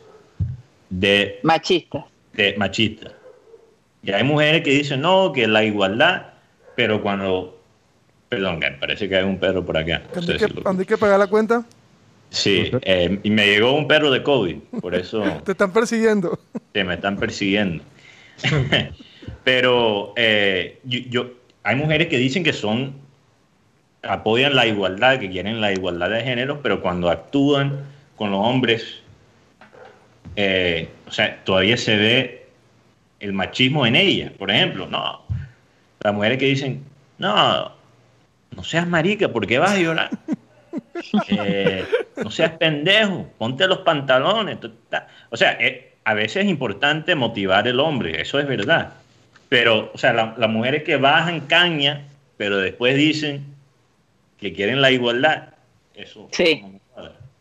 de 0.90 1.40
Machista. 1.44 2.06
de 2.34 2.56
machistas. 2.58 3.14
Y 4.02 4.12
hay 4.12 4.24
mujeres 4.24 4.64
que 4.64 4.72
dicen, 4.72 5.02
no, 5.02 5.32
que 5.34 5.48
la 5.48 5.64
igualdad, 5.64 6.28
pero 6.76 7.02
cuando... 7.02 7.58
Perdón, 8.30 8.60
que 8.60 8.72
parece 8.72 9.10
que 9.10 9.18
hay 9.18 9.24
un 9.24 9.40
perro 9.40 9.66
por 9.66 9.78
acá. 9.78 10.00
No 10.00 10.10
¿Cuándo 10.14 10.28
sé 10.28 10.32
hay 10.34 10.38
que, 10.40 10.48
si 10.48 10.54
lo- 10.54 10.64
cuándo 10.64 10.80
hay 10.82 10.86
que 10.86 10.98
pagar 10.98 11.20
la 11.20 11.28
cuenta? 11.28 11.66
Sí, 12.32 12.72
eh, 12.84 13.20
y 13.24 13.30
me 13.32 13.48
llegó 13.48 13.74
un 13.74 13.88
perro 13.88 14.12
de 14.12 14.22
COVID, 14.22 14.56
por 14.82 14.94
eso 14.96 15.24
Te 15.46 15.52
están 15.54 15.74
persiguiendo. 15.74 16.40
que 16.74 16.84
me 16.84 16.94
están 16.96 17.18
persiguiendo. 17.18 17.84
Pero 19.44 20.14
eh, 20.16 20.80
yo, 20.84 21.00
yo- 21.10 21.32
hay 21.64 21.76
mujeres 21.76 22.08
que 22.08 22.18
dicen 22.18 22.44
que 22.44 22.54
son, 22.54 22.94
apoyan 24.04 24.56
la 24.56 24.66
igualdad, 24.68 25.20
que 25.20 25.30
quieren 25.30 25.60
la 25.60 25.72
igualdad 25.72 26.10
de 26.10 26.22
género, 26.24 26.62
pero 26.62 26.82
cuando 26.82 27.10
actúan 27.10 27.86
con 28.16 28.32
los 28.32 28.40
hombres, 28.40 29.02
eh, 30.36 30.90
o 31.08 31.12
sea, 31.12 31.44
todavía 31.44 31.78
se 31.78 31.96
ve 31.98 32.48
el 33.20 33.34
machismo 33.34 33.86
en 33.86 33.96
ella. 33.96 34.32
Por 34.38 34.52
ejemplo, 34.52 34.88
no, 34.88 35.22
las 36.02 36.14
mujeres 36.14 36.38
que 36.38 36.46
dicen, 36.46 36.84
no, 37.18 37.72
no 38.56 38.64
seas 38.64 38.88
marica, 38.88 39.28
¿por 39.30 39.46
qué 39.46 39.60
vas 39.60 39.72
a 39.72 39.80
llorar? 39.80 40.10
Eh, 41.30 41.86
no 42.24 42.32
seas 42.32 42.52
pendejo, 42.52 43.28
ponte 43.38 43.68
los 43.68 43.80
pantalones. 43.80 44.58
O 45.30 45.38
sea, 45.38 45.58
eh, 45.60 45.94
a 46.04 46.14
veces 46.14 46.44
es 46.44 46.50
importante 46.50 47.16
motivar 47.16 47.68
al 47.68 47.80
hombre, 47.80 48.22
eso 48.22 48.40
es 48.40 48.48
verdad. 48.48 48.94
Pero, 49.48 49.92
o 49.94 49.98
sea, 49.98 50.14
la- 50.14 50.36
las 50.38 50.50
mujeres 50.50 50.84
que 50.84 50.98
bajan 50.98 51.42
caña, 51.42 52.04
pero 52.38 52.58
después 52.58 52.96
dicen 52.96 53.46
que 54.40 54.54
quieren 54.54 54.82
la 54.82 54.92
igualdad, 54.92 55.50
eso 55.96 56.28
Sí. 56.32 56.62
no. 56.62 56.79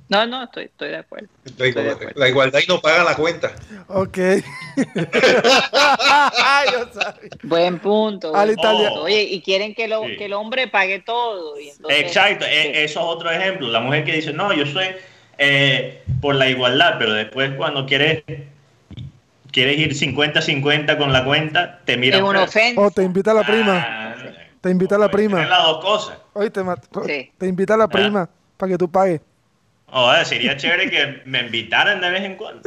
No, 0.08 0.26
no, 0.26 0.44
estoy, 0.44 0.64
estoy 0.64 0.88
de 0.88 0.96
acuerdo. 0.96 1.28
La, 1.44 1.52
de 1.64 1.68
igualdad, 1.68 1.92
acuerdo. 1.94 2.20
la 2.20 2.28
igualdad 2.28 2.60
y 2.64 2.66
no 2.66 2.80
pagan 2.80 3.04
la 3.04 3.14
cuenta. 3.16 3.52
Ok. 3.88 4.16
Yo 6.72 6.88
sabía. 6.92 7.30
Buen 7.42 7.78
punto. 7.78 8.34
Al 8.34 8.54
punto. 8.54 9.02
Oye, 9.02 9.22
y 9.22 9.40
quieren 9.42 9.74
que, 9.74 9.86
lo, 9.88 10.04
Sí. 10.04 10.16
que 10.16 10.24
el 10.26 10.32
hombre 10.32 10.68
pague 10.68 11.00
todo. 11.00 11.58
y 11.60 11.68
entonces- 11.70 12.00
Exacto, 12.00 12.44
e- 12.46 12.62
Sí. 12.62 12.70
eso 12.74 13.00
es 13.00 13.06
otro 13.06 13.30
ejemplo. 13.30 13.68
La 13.68 13.80
mujer 13.80 14.04
que 14.04 14.12
dice, 14.12 14.32
no, 14.32 14.52
yo 14.52 14.66
soy 14.66 14.86
eh, 15.38 16.02
por 16.20 16.34
la 16.34 16.48
igualdad, 16.48 16.96
pero 16.98 17.12
después 17.12 17.52
cuando 17.56 17.86
quieres, 17.86 18.24
quieres 19.52 19.78
ir 19.78 19.94
50-50 19.94 20.96
con 20.98 21.12
la 21.12 21.24
cuenta, 21.24 21.80
te 21.84 21.96
miran 21.96 22.20
Es 22.22 22.26
una 22.28 22.42
ofensa. 22.44 22.80
O 22.80 22.90
te 22.90 23.02
invita 23.04 23.32
la 23.34 23.44
prima. 23.44 23.86
Ah, 23.88 24.14
Te 24.60 24.70
invita 24.70 24.98
la 24.98 25.08
puedes 25.08 25.28
prima. 25.28 25.46
las 25.46 25.62
dos 25.62 25.84
cosas. 25.84 26.18
Oye, 26.32 26.50
te, 26.50 26.60
Sí. 27.06 27.30
te 27.38 27.46
invita 27.46 27.76
la 27.76 27.86
prima 27.88 28.28
para 28.56 28.72
que 28.72 28.78
tú 28.78 28.90
pagues. 28.90 29.20
Joder, 29.90 30.26
sería 30.26 30.56
chévere 30.56 30.90
que 30.90 31.22
me 31.24 31.40
invitaran 31.40 32.00
de 32.00 32.10
vez 32.10 32.22
en 32.22 32.36
cuando. 32.36 32.62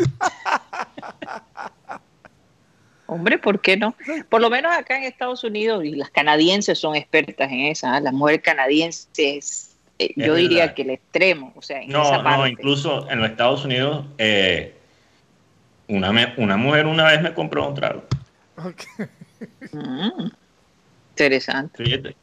Hombre, 3.07 3.37
¿por 3.37 3.59
qué 3.61 3.75
no? 3.75 3.93
Por 4.29 4.41
lo 4.41 4.49
menos 4.49 4.71
acá 4.73 4.97
en 4.97 5.03
Estados 5.03 5.43
Unidos, 5.43 5.83
y 5.83 5.91
las 5.95 6.09
canadienses 6.09 6.79
son 6.79 6.95
expertas 6.95 7.51
en 7.51 7.61
esa, 7.61 7.95
¿ah? 7.95 7.99
las 7.99 8.13
mujeres 8.13 8.41
canadienses, 8.41 9.75
eh, 9.99 10.13
Es 10.15 10.25
yo 10.25 10.33
diría 10.35 10.59
verdad. 10.61 10.75
que 10.75 10.81
el 10.83 10.89
extremo, 10.91 11.53
o 11.55 11.61
sea, 11.61 11.81
en 11.81 11.89
No, 11.89 12.03
esa 12.03 12.17
no, 12.19 12.23
parte. 12.23 12.49
incluso 12.49 13.09
en 13.11 13.19
los 13.19 13.29
Estados 13.29 13.65
Unidos, 13.65 14.05
eh, 14.17 14.75
una, 15.89 16.13
me- 16.13 16.33
una 16.37 16.55
mujer 16.55 16.85
una 16.85 17.03
vez 17.03 17.21
me 17.21 17.33
compró 17.33 17.67
un 17.67 17.75
trago. 17.75 18.03
Ok. 18.57 18.83
Mm, 19.73 20.27
interesante. 21.11 21.83
Fíjate. 21.83 22.15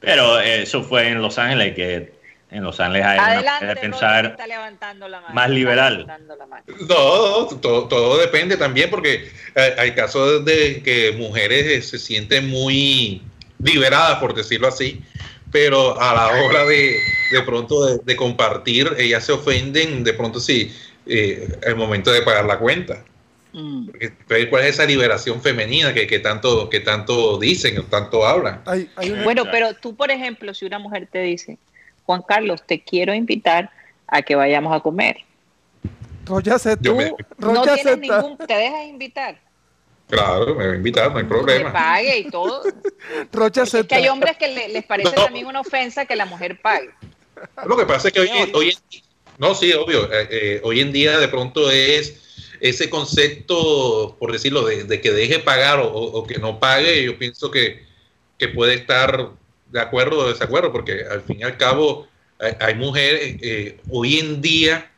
Pero 0.00 0.40
eh, 0.40 0.62
eso 0.62 0.82
fue 0.82 1.08
en 1.08 1.20
Los 1.20 1.38
Ángeles, 1.38 1.74
que 1.74 2.14
en 2.52 2.62
Los 2.62 2.78
Ángeles 2.80 3.06
hay 3.06 3.18
una 3.18 3.26
Adelante, 3.32 3.66
de 3.66 3.76
pensar. 3.76 4.26
está 4.26 4.46
levantando 4.46 5.08
la 5.08 5.20
mano, 5.22 5.34
más 5.34 5.50
liberal. 5.50 5.98
levantando 5.98 6.36
la 6.36 6.46
mano. 6.46 6.64
No, 6.80 7.46
todo, 7.60 7.88
todo 7.88 8.18
depende 8.18 8.56
también 8.56 8.90
porque 8.90 9.30
eh, 9.54 9.74
hay 9.78 9.92
casos 9.94 10.44
de 10.44 10.82
que 10.82 11.12
mujeres 11.12 11.66
eh, 11.66 11.82
se 11.82 11.98
sienten 11.98 12.48
muy 12.48 13.22
liberadas, 13.58 14.18
por 14.18 14.34
decirlo 14.34 14.68
así, 14.68 15.02
pero 15.50 16.00
a 16.00 16.14
la 16.14 16.42
hora 16.42 16.64
de, 16.66 16.98
de 17.32 17.42
pronto 17.42 17.86
de, 17.86 17.98
de 18.04 18.16
compartir, 18.16 18.94
ellas 18.98 19.24
se 19.24 19.32
ofenden 19.32 20.04
de 20.04 20.12
pronto 20.12 20.38
sí, 20.38 20.74
eh, 21.06 21.58
el 21.62 21.76
momento 21.76 22.12
de 22.12 22.22
pagar 22.22 22.44
la 22.44 22.58
cuenta. 22.58 23.02
Mm. 23.54 23.86
Porque, 23.86 24.48
¿Cuál 24.48 24.64
es 24.64 24.70
esa 24.74 24.86
liberación 24.86 25.40
femenina 25.42 25.92
que, 25.92 26.06
que 26.06 26.18
tanto, 26.18 26.68
que 26.70 26.80
tanto 26.80 27.38
dicen 27.38 27.78
o 27.78 27.82
tanto 27.84 28.26
hablan? 28.26 28.62
Bueno, 29.24 29.44
pero 29.50 29.74
tú, 29.74 29.94
por 29.94 30.10
ejemplo, 30.10 30.54
si 30.54 30.64
una 30.64 30.78
mujer 30.78 31.08
te 31.10 31.20
dice, 31.20 31.58
Juan 32.06 32.22
Carlos, 32.26 32.62
te 32.66 32.82
quiero 32.82 33.14
invitar 33.14 33.70
a 34.06 34.22
que 34.22 34.34
vayamos 34.34 34.74
a 34.74 34.80
comer. 34.80 35.16
Rocha 36.26 36.54
acepta. 36.54 36.84
Yo 36.84 36.94
me- 36.94 37.10
Tú 37.10 37.52
no 37.52 37.62
tienes 37.62 37.86
acepta. 37.86 37.96
ningún, 38.22 38.38
te 38.38 38.54
dejas 38.54 38.84
invitar, 38.88 39.40
Claro, 40.08 40.54
me 40.54 40.66
va 40.66 40.72
a 40.72 40.76
invitar, 40.76 41.10
no 41.10 41.16
hay 41.18 41.22
que 41.24 41.28
problema. 41.28 41.72
pague 41.72 42.18
y 42.18 42.30
todo. 42.30 42.62
Rocha 43.32 43.32
Porque 43.32 43.60
es 43.60 43.68
acepta. 43.68 43.96
que 43.96 44.02
hay 44.02 44.08
hombres 44.08 44.36
que 44.36 44.48
le- 44.48 44.68
les 44.68 44.84
parece 44.84 45.10
No. 45.16 45.24
también 45.24 45.46
una 45.46 45.60
ofensa 45.60 46.04
que 46.04 46.16
la 46.16 46.26
mujer 46.26 46.60
pague. 46.60 46.90
Lo 47.66 47.76
que 47.76 47.86
pasa 47.86 48.08
es 48.08 48.14
que 48.14 48.20
hoy, 48.20 48.28
hoy 48.52 48.68
en- 48.70 49.00
no, 49.38 49.54
sí, 49.54 49.72
obvio, 49.72 50.12
eh, 50.12 50.28
eh, 50.30 50.60
hoy 50.64 50.80
en 50.80 50.92
día 50.92 51.18
de 51.18 51.28
pronto 51.28 51.70
es 51.70 52.46
ese 52.60 52.90
concepto, 52.90 54.16
por 54.20 54.30
decirlo, 54.32 54.64
de, 54.66 54.84
de 54.84 55.00
que 55.00 55.10
deje 55.10 55.38
pagar 55.38 55.80
o, 55.80 55.86
o- 55.88 56.18
o 56.20 56.26
que 56.26 56.38
no 56.38 56.60
pague, 56.60 57.02
yo 57.04 57.18
pienso 57.18 57.50
que, 57.50 57.82
que 58.38 58.48
puede 58.48 58.74
estar 58.74 59.30
de 59.72 59.80
acuerdo 59.80 60.18
o 60.18 60.28
desacuerdo, 60.28 60.70
porque 60.70 61.04
al 61.10 61.22
fin 61.22 61.38
y 61.40 61.42
al 61.42 61.56
cabo 61.56 62.06
hay, 62.38 62.52
hay 62.60 62.74
mujeres, 62.74 63.36
eh, 63.40 63.80
hoy 63.90 64.18
en 64.18 64.40
día, 64.40 64.90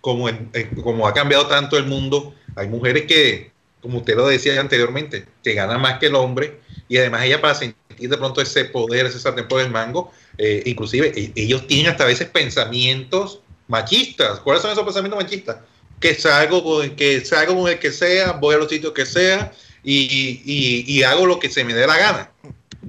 como, 0.00 0.28
eh, 0.28 0.70
como 0.82 1.06
ha 1.06 1.12
cambiado 1.12 1.46
tanto 1.46 1.76
el 1.76 1.86
mundo, 1.86 2.34
hay 2.54 2.68
mujeres 2.68 3.04
que, 3.06 3.50
como 3.80 3.98
usted 3.98 4.16
lo 4.16 4.26
decía 4.28 4.58
anteriormente, 4.60 5.26
que 5.42 5.54
ganan 5.54 5.80
más 5.80 5.98
que 5.98 6.06
el 6.06 6.14
hombre 6.14 6.60
y 6.88 6.96
además 6.98 7.24
ella 7.24 7.40
para 7.40 7.54
sentir 7.54 7.76
de 7.98 8.16
pronto 8.16 8.40
ese 8.40 8.64
poder, 8.66 9.06
ese 9.06 9.18
sartén 9.18 9.48
por 9.48 9.60
el 9.60 9.70
mango, 9.70 10.12
eh, 10.38 10.62
inclusive 10.66 11.12
e- 11.14 11.32
ellos 11.34 11.66
tienen 11.66 11.88
hasta 11.88 12.04
a 12.04 12.06
veces 12.06 12.28
pensamientos 12.28 13.40
machistas. 13.68 14.40
¿Cuáles 14.40 14.62
son 14.62 14.70
esos 14.72 14.84
pensamientos 14.84 15.22
machistas? 15.22 15.56
Que 15.98 16.14
salgo 16.14 16.82
que 16.94 17.24
salgo 17.24 17.62
con 17.62 17.70
el 17.72 17.78
que 17.78 17.90
sea, 17.90 18.32
voy 18.32 18.54
a 18.54 18.58
los 18.58 18.68
sitios 18.68 18.92
que 18.92 19.06
sea 19.06 19.52
y, 19.82 20.40
y- 20.44 20.84
y 20.86 21.02
hago 21.02 21.26
lo 21.26 21.38
que 21.38 21.48
se 21.50 21.64
me 21.64 21.74
dé 21.74 21.86
la 21.86 21.96
gana. 21.98 22.30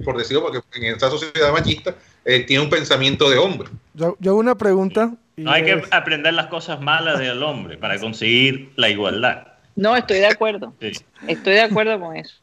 Por 0.04 0.16
decirlo, 0.16 0.42
porque 0.42 0.60
en 0.78 0.94
esta 0.94 1.10
sociedad 1.10 1.52
machista 1.52 1.94
eh, 2.24 2.40
tiene 2.44 2.62
un 2.62 2.70
pensamiento 2.70 3.28
de 3.30 3.38
hombre. 3.38 3.68
Yo, 3.94 4.16
yo 4.20 4.32
hago 4.32 4.40
una 4.40 4.56
pregunta. 4.56 5.14
y 5.36 5.42
No 5.42 5.50
hay 5.50 5.64
que 5.64 5.82
aprender 5.90 6.34
las 6.34 6.46
cosas 6.46 6.80
malas 6.80 7.18
del 7.18 7.42
hombre 7.42 7.76
para 7.78 7.98
conseguir 7.98 8.72
la 8.76 8.88
igualdad. 8.88 9.46
No, 9.76 9.96
estoy 9.96 10.18
de 10.18 10.26
acuerdo. 10.26 10.74
Sí. 10.80 10.92
Estoy 11.26 11.54
de 11.54 11.62
acuerdo 11.62 11.98
con 12.00 12.16
eso. 12.16 12.34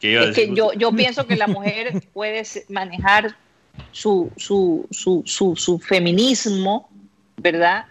¿Qué 0.00 0.12
iba 0.12 0.22
a 0.22 0.24
Es 0.26 0.34
que 0.34 0.54
yo, 0.54 0.72
yo 0.72 0.92
pienso 0.92 1.26
que 1.26 1.36
la 1.36 1.46
mujer 1.46 2.02
puede 2.12 2.42
manejar 2.68 3.36
su, 3.92 4.30
su, 4.36 4.86
su, 4.90 5.22
su, 5.26 5.56
su 5.56 5.78
feminismo, 5.78 6.88
¿verdad? 7.36 7.86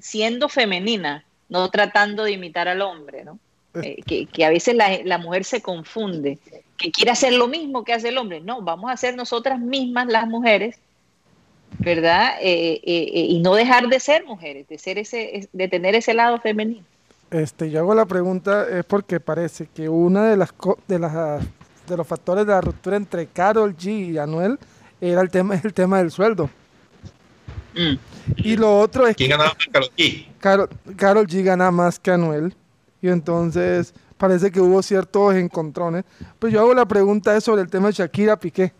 Siendo 0.00 0.48
femenina, 0.48 1.24
no 1.48 1.68
tratando 1.70 2.24
de 2.24 2.32
imitar 2.32 2.68
al 2.68 2.82
hombre, 2.82 3.24
¿no? 3.24 3.38
Eh, 3.82 4.02
que, 4.04 4.26
que 4.26 4.44
a 4.44 4.50
veces 4.50 4.74
la, 4.74 4.98
la 5.04 5.18
mujer 5.18 5.44
se 5.44 5.62
confunde, 5.62 6.38
que 6.80 6.90
quiere 6.90 7.10
hacer 7.10 7.32
lo 7.34 7.46
mismo 7.46 7.84
que 7.84 7.92
hace 7.92 8.08
el 8.08 8.18
hombre. 8.18 8.40
No, 8.40 8.62
vamos 8.62 8.90
a 8.90 8.96
ser 8.96 9.14
nosotras 9.14 9.60
mismas 9.60 10.06
las 10.08 10.26
mujeres, 10.26 10.78
¿verdad? 11.78 12.36
Eh, 12.40 12.80
eh, 12.82 13.10
eh, 13.14 13.26
y 13.28 13.40
no 13.40 13.54
dejar 13.54 13.88
de 13.88 14.00
ser 14.00 14.24
mujeres, 14.24 14.66
de, 14.68 14.78
ser 14.78 14.98
ese, 14.98 15.48
de 15.52 15.68
tener 15.68 15.94
ese 15.94 16.14
lado 16.14 16.40
femenino. 16.40 16.84
Este, 17.30 17.70
yo 17.70 17.80
hago 17.80 17.94
la 17.94 18.06
pregunta 18.06 18.66
es 18.68 18.84
porque 18.84 19.20
parece 19.20 19.68
que 19.72 19.88
una 19.88 20.24
de 20.30 20.36
las 20.36 20.52
co- 20.52 20.78
de 20.88 20.98
las 20.98 21.44
de 21.86 21.96
los 21.96 22.06
factores 22.06 22.46
de 22.46 22.52
la 22.52 22.60
ruptura 22.60 22.96
entre 22.96 23.26
Carol 23.26 23.76
G 23.76 24.12
y 24.12 24.18
Anuel 24.18 24.58
era 25.00 25.20
el 25.20 25.30
tema 25.30 25.54
el 25.62 25.72
tema 25.72 25.98
del 25.98 26.10
sueldo. 26.10 26.50
Mm. 27.74 27.94
Y 28.36 28.56
lo 28.56 28.78
otro 28.78 29.06
es 29.06 29.16
que 29.16 29.26
¿Quién 29.26 29.38
ganaba 29.38 29.54
más 29.54 29.90
G? 29.96 30.26
Carol, 30.40 30.68
Karol 30.96 31.26
G 31.26 31.44
gana 31.44 31.70
más 31.70 32.00
que 32.00 32.10
Anuel 32.10 32.54
y 33.00 33.08
entonces 33.08 33.94
parece 34.20 34.50
que 34.52 34.60
hubo 34.60 34.82
ciertos 34.82 35.34
encontrones. 35.34 36.04
Pues 36.38 36.52
yo 36.52 36.60
hago 36.60 36.74
la 36.74 36.84
pregunta 36.86 37.34
es 37.34 37.42
sobre 37.42 37.62
el 37.62 37.70
tema 37.70 37.86
de 37.88 37.94
Shakira 37.94 38.38
Piqué. 38.38 38.70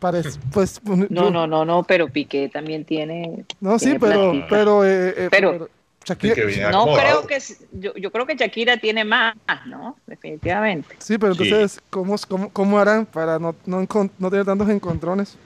Parece, 0.00 0.38
pues 0.52 0.80
No, 0.84 1.06
yo- 1.06 1.30
no, 1.30 1.46
no, 1.46 1.64
no, 1.64 1.84
pero 1.84 2.08
Piqué 2.08 2.48
también 2.52 2.84
tiene. 2.84 3.44
no, 3.60 3.78
sí, 3.78 3.86
tiene 3.86 4.00
pero 4.00 4.30
platita. 4.32 4.46
pero, 4.50 4.84
eh, 4.84 5.14
eh, 5.16 5.28
Pero- 5.30 5.52
pero 5.52 5.68
Shakira, 6.04 6.34
Sí, 6.34 6.60
No 6.70 6.84
creo 6.94 7.26
que 7.26 7.38
yo, 7.72 7.94
yo 7.94 8.10
creo 8.12 8.26
que 8.26 8.34
Shakira 8.36 8.76
tiene 8.76 9.04
más, 9.06 9.36
¿no? 9.66 9.96
Definitivamente. 10.06 10.96
sí, 10.98 11.16
pero 11.16 11.34
Sí. 11.34 11.44
entonces 11.44 11.80
¿cómo, 11.88 12.16
cómo, 12.28 12.50
cómo 12.50 12.78
harán 12.78 13.06
para 13.06 13.38
no, 13.38 13.54
no, 13.64 13.86
no 14.18 14.30
tener 14.30 14.44
tantos 14.44 14.68
encontrones? 14.68 15.38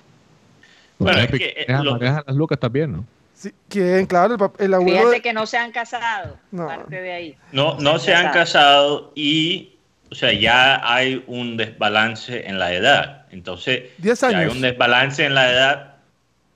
Bueno, 0.98 1.16
es 1.20 1.30
Maneja- 1.30 1.38
que, 1.38 1.64
eh, 1.68 1.82
lo- 1.84 1.96
las 1.98 2.34
lucas 2.34 2.58
también, 2.58 2.90
¿no? 2.90 3.04
Sí, 3.38 3.53
¿quién? 3.68 4.07
Claro, 4.07 4.35
el, 4.35 4.64
el 4.64 4.74
abuelo 4.74 4.98
Fíjate 4.98 5.14
de- 5.16 5.22
que 5.22 5.33
no 5.33 5.46
se 5.46 5.59
han 5.59 5.70
casado, 5.70 6.37
No. 6.51 6.66
parte 6.66 7.01
de 7.01 7.12
ahí. 7.12 7.37
no, 7.53 7.77
no 7.79 8.01
se 8.01 8.12
han 8.12 8.33
casado 8.33 9.12
y, 9.14 9.77
o 10.11 10.14
sea, 10.16 10.33
ya 10.33 10.81
hay 10.83 11.22
un 11.29 11.57
desbalance 11.57 12.48
en 12.48 12.59
la 12.59 12.72
edad. 12.72 13.27
Entonces, 13.31 13.90
10 13.98 14.18
si 14.18 14.27
hay 14.27 14.35
años. 14.35 14.55
un 14.57 14.61
desbalance 14.62 15.24
en 15.24 15.35
la 15.37 15.53
edad, 15.53 15.94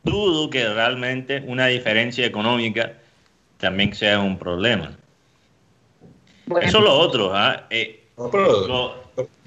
dudo 0.02 0.50
que 0.50 0.68
realmente 0.68 1.44
una 1.46 1.66
diferencia 1.66 2.26
económica 2.26 2.94
también 3.58 3.94
sea 3.94 4.18
un 4.18 4.36
problema. 4.36 4.90
Bueno, 6.46 6.66
Eso 6.66 6.78
es 6.78 6.84
lo 6.84 6.94
otro, 6.94 7.32
¿ah? 7.36 7.66
Eh, 7.70 8.08
No, 8.18 8.28
pero 8.28 8.66
lo- 8.66 9.02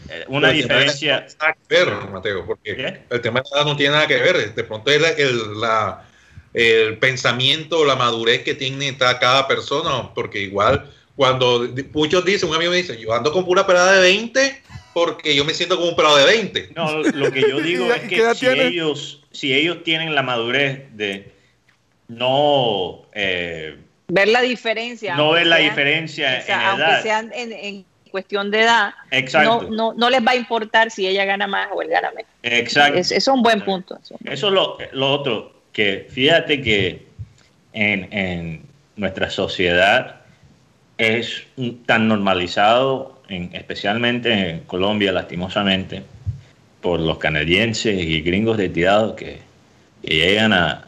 eh, 0.09 0.23
una 0.29 0.51
el 0.51 0.55
diferencia. 0.55 1.19
no 1.21 1.25
tiene 1.27 1.35
nada 1.41 1.53
que 1.67 1.75
ver, 1.75 2.09
Mateo, 2.11 2.45
porque 2.45 2.75
¿Qué? 2.77 3.01
el 3.09 3.19
tema 3.21 3.41
de 3.41 3.49
la 3.51 3.57
edad 3.57 3.65
no 3.67 3.75
tiene 3.75 3.93
nada 3.95 4.07
que 4.07 4.15
ver. 4.21 4.55
De 4.55 4.63
pronto 4.63 4.89
es 4.89 5.01
la- 5.01 5.09
el, 5.09 5.59
la- 5.59 6.03
el 6.55 6.97
pensamiento, 6.97 7.85
la 7.85 7.95
madurez 7.95 8.43
que 8.43 8.55
tiene 8.55 8.95
cada 9.19 9.47
persona, 9.47 10.13
porque 10.13 10.39
igual 10.41 10.89
cuando 11.15 11.67
muchos 11.93 12.25
dicen, 12.25 12.49
un 12.49 12.55
amigo 12.55 12.71
me 12.71 12.77
dice, 12.77 12.99
yo 12.99 13.13
ando 13.13 13.31
con 13.31 13.45
pura 13.45 13.67
pelada 13.67 13.93
de 13.93 14.01
20 14.01 14.61
porque 14.93 15.35
yo 15.35 15.43
me 15.43 15.53
siento 15.53 15.75
como 15.75 15.89
un 15.89 15.95
pelado 15.95 16.15
de 16.17 16.25
20. 16.25 16.69
No, 16.75 17.01
lo 17.03 17.31
que 17.31 17.41
yo 17.41 17.59
digo 17.61 17.93
es 17.93 18.01
¿Qué 18.03 18.17
edad 18.17 18.29
que 18.31 18.35
si 18.35 18.45
tiene? 18.45 18.67
ellos, 18.67 19.21
si 19.31 19.53
ellos 19.53 19.83
tienen 19.83 20.15
la 20.15 20.23
madurez 20.23 20.85
de 20.95 21.31
no, 22.07 23.01
eh, 23.13 23.77
Ver 24.07 24.27
la 24.29 24.41
diferencia. 24.41 25.15
no 25.15 25.23
aunque 25.23 25.39
ver 25.39 25.47
la 25.47 25.57
diferencia 25.57 26.39
o 26.41 26.45
sea, 26.45 26.55
en 26.61 26.67
aunque 26.67 26.83
edad. 26.83 27.01
sean 27.03 27.31
en, 27.33 27.51
en 27.51 27.85
cuestión 28.11 28.51
de 28.51 28.61
edad, 28.61 28.93
Exacto. 29.11 29.63
no, 29.63 29.69
no, 29.69 29.93
no 29.93 30.09
les 30.09 30.25
va 30.25 30.31
a 30.31 30.35
importar 30.35 30.91
si 30.91 31.07
ella 31.07 31.25
gana 31.25 31.47
más 31.47 31.67
o 31.73 31.81
él 31.81 31.89
gana 31.89 32.11
menos. 32.11 32.29
Exacto. 32.43 32.97
Es, 32.99 33.11
eso 33.11 33.31
es 33.31 33.35
un 33.35 33.41
buen 33.41 33.61
punto. 33.65 33.99
Eso 34.25 34.47
es 34.47 34.53
lo, 34.53 34.77
lo 34.93 35.11
otro, 35.11 35.54
que 35.75 36.07
fíjate 36.09 36.61
que 36.61 37.05
en, 37.73 38.07
en 38.13 38.61
nuestra 38.95 39.29
sociedad 39.29 40.21
es 40.97 41.43
tan 41.85 42.07
normalizado, 42.07 43.21
en- 43.27 43.53
especialmente 43.53 44.31
en 44.31 44.59
Colombia, 44.61 45.11
lastimosamente, 45.11 46.01
por 46.79 47.01
los 47.01 47.17
canadienses 47.17 48.01
y 48.01 48.21
gringos 48.21 48.55
retirados 48.55 49.15
que, 49.15 49.39
que 50.01 50.15
llegan 50.15 50.53
a, 50.53 50.87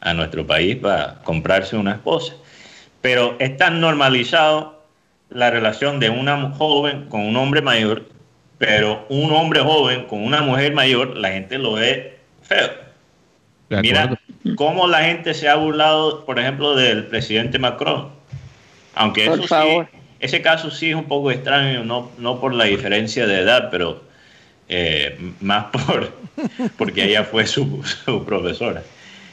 a 0.00 0.14
nuestro 0.14 0.46
país 0.46 0.76
para 0.76 1.16
comprarse 1.24 1.76
una 1.76 1.92
esposa. 1.92 2.32
Pero 3.02 3.36
es 3.38 3.54
tan 3.58 3.80
normalizado 3.80 4.82
la 5.28 5.50
relación 5.50 6.00
de 6.00 6.08
una 6.08 6.52
joven 6.52 7.06
con 7.10 7.20
un 7.20 7.36
hombre 7.36 7.60
mayor, 7.60 8.08
pero 8.56 9.04
un 9.10 9.30
hombre 9.32 9.60
joven 9.60 10.06
con 10.06 10.24
una 10.24 10.40
mujer 10.40 10.72
mayor, 10.72 11.18
la 11.18 11.32
gente 11.32 11.58
lo 11.58 11.74
ve 11.74 12.16
feo. 12.42 12.70
Mira. 13.82 14.06
Cómo 14.56 14.86
la 14.88 15.04
gente 15.04 15.34
se 15.34 15.48
ha 15.48 15.54
burlado, 15.56 16.24
por 16.24 16.38
ejemplo, 16.38 16.74
del 16.74 17.06
presidente 17.06 17.58
Macron. 17.58 18.08
Aunque 18.94 19.26
Por 19.26 19.40
eso 19.40 19.62
sí, 19.62 19.98
ese 20.20 20.42
caso 20.42 20.70
sí 20.70 20.90
es 20.90 20.94
un 20.94 21.04
poco 21.04 21.30
extraño, 21.30 21.84
no, 21.84 22.10
no 22.18 22.40
por 22.40 22.54
la 22.54 22.64
diferencia 22.64 23.26
de 23.26 23.40
edad, 23.40 23.68
pero 23.70 24.02
eh, 24.68 25.18
más 25.40 25.66
por 25.66 26.12
porque 26.78 27.04
ella 27.04 27.24
fue 27.24 27.46
su, 27.46 27.82
su 27.84 28.24
profesora 28.24 28.82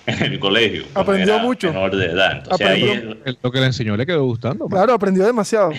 en 0.06 0.24
el 0.34 0.40
colegio. 0.40 0.86
Aprendió 0.96 1.36
era 1.36 1.44
mucho. 1.44 1.68
Menor 1.74 1.96
de 1.96 2.06
edad. 2.08 2.32
Entonces 2.38 2.68
ahí 2.68 2.90
es- 3.26 3.36
Lo 3.44 3.52
que 3.52 3.60
le 3.60 3.66
enseñó 3.68 3.96
le 3.98 4.06
quedó 4.06 4.24
gustando. 4.24 4.68
man. 4.68 4.78
Claro, 4.80 4.94
aprendió 4.94 5.26
demasiado. 5.26 5.72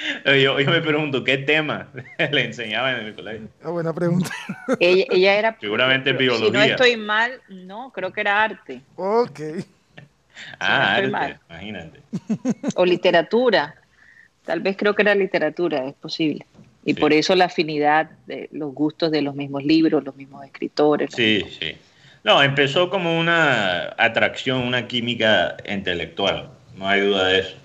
yo, 0.24 0.58
yo 0.60 0.70
me 0.70 0.80
pregunto 0.80 1.22
qué 1.24 1.38
tema 1.38 1.88
le 2.30 2.44
enseñaban 2.44 3.00
en 3.00 3.06
el 3.06 3.14
colegio. 3.14 3.48
Ah, 3.62 3.70
buena 3.70 3.92
pregunta. 3.92 4.30
Ella, 4.80 5.04
ella 5.10 5.34
era. 5.38 5.56
Seguramente 5.60 6.10
Si 6.10 6.14
no 6.14 6.18
biología. 6.18 6.64
estoy 6.66 6.96
mal, 6.96 7.32
no, 7.48 7.90
creo 7.92 8.12
que 8.12 8.20
era 8.22 8.42
arte 8.42 8.80
Ok. 8.96 9.40
Ah, 10.58 10.94
arte, 10.96 11.08
mal. 11.08 11.40
imagínate. 11.50 12.00
o 12.74 12.84
literatura. 12.86 13.74
Tal 14.44 14.60
vez 14.60 14.76
creo 14.76 14.94
que 14.94 15.02
era 15.02 15.14
literatura, 15.14 15.86
es 15.86 15.94
posible. 15.94 16.46
Y 16.84 16.94
Sí. 16.94 17.00
por 17.00 17.12
eso 17.12 17.34
la 17.36 17.44
afinidad 17.46 18.10
de 18.26 18.48
los 18.52 18.72
gustos 18.72 19.10
de 19.10 19.20
los 19.20 19.34
mismos 19.34 19.64
libros, 19.64 20.02
los 20.02 20.16
mismos 20.16 20.44
escritores. 20.46 21.10
Sí, 21.14 21.44
sí. 21.60 21.76
No, 22.24 22.42
empezó 22.42 22.88
como 22.88 23.18
una 23.18 23.94
atracción, 23.98 24.60
una 24.62 24.86
química 24.88 25.56
intelectual, 25.68 26.48
no 26.76 26.88
hay 26.88 27.00
duda 27.02 27.26
de 27.28 27.38
eso. 27.40 27.56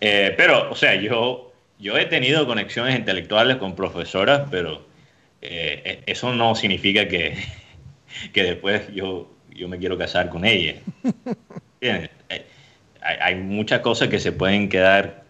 Eh, 0.00 0.34
pero, 0.36 0.70
o 0.70 0.76
sea, 0.76 0.94
yo, 0.94 1.43
yo 1.84 1.98
he 1.98 2.06
tenido 2.06 2.46
conexiones 2.46 2.98
intelectuales 2.98 3.58
con 3.58 3.76
profesoras, 3.76 4.48
pero 4.50 4.80
eh, 5.42 5.82
eh, 5.84 6.02
eso 6.06 6.32
no 6.32 6.54
significa 6.54 7.06
que, 7.06 7.36
que 8.32 8.42
después 8.42 8.92
yo, 8.94 9.30
yo 9.50 9.68
me 9.68 9.78
quiero 9.78 9.98
casar 9.98 10.30
con 10.30 10.44
ella. 10.44 10.76
Eh, 11.80 12.08
Hay, 13.02 13.16
hay 13.20 13.34
muchas 13.34 13.80
cosas 13.80 14.08
que 14.08 14.18
se 14.18 14.32
pueden 14.32 14.70
quedar 14.70 15.24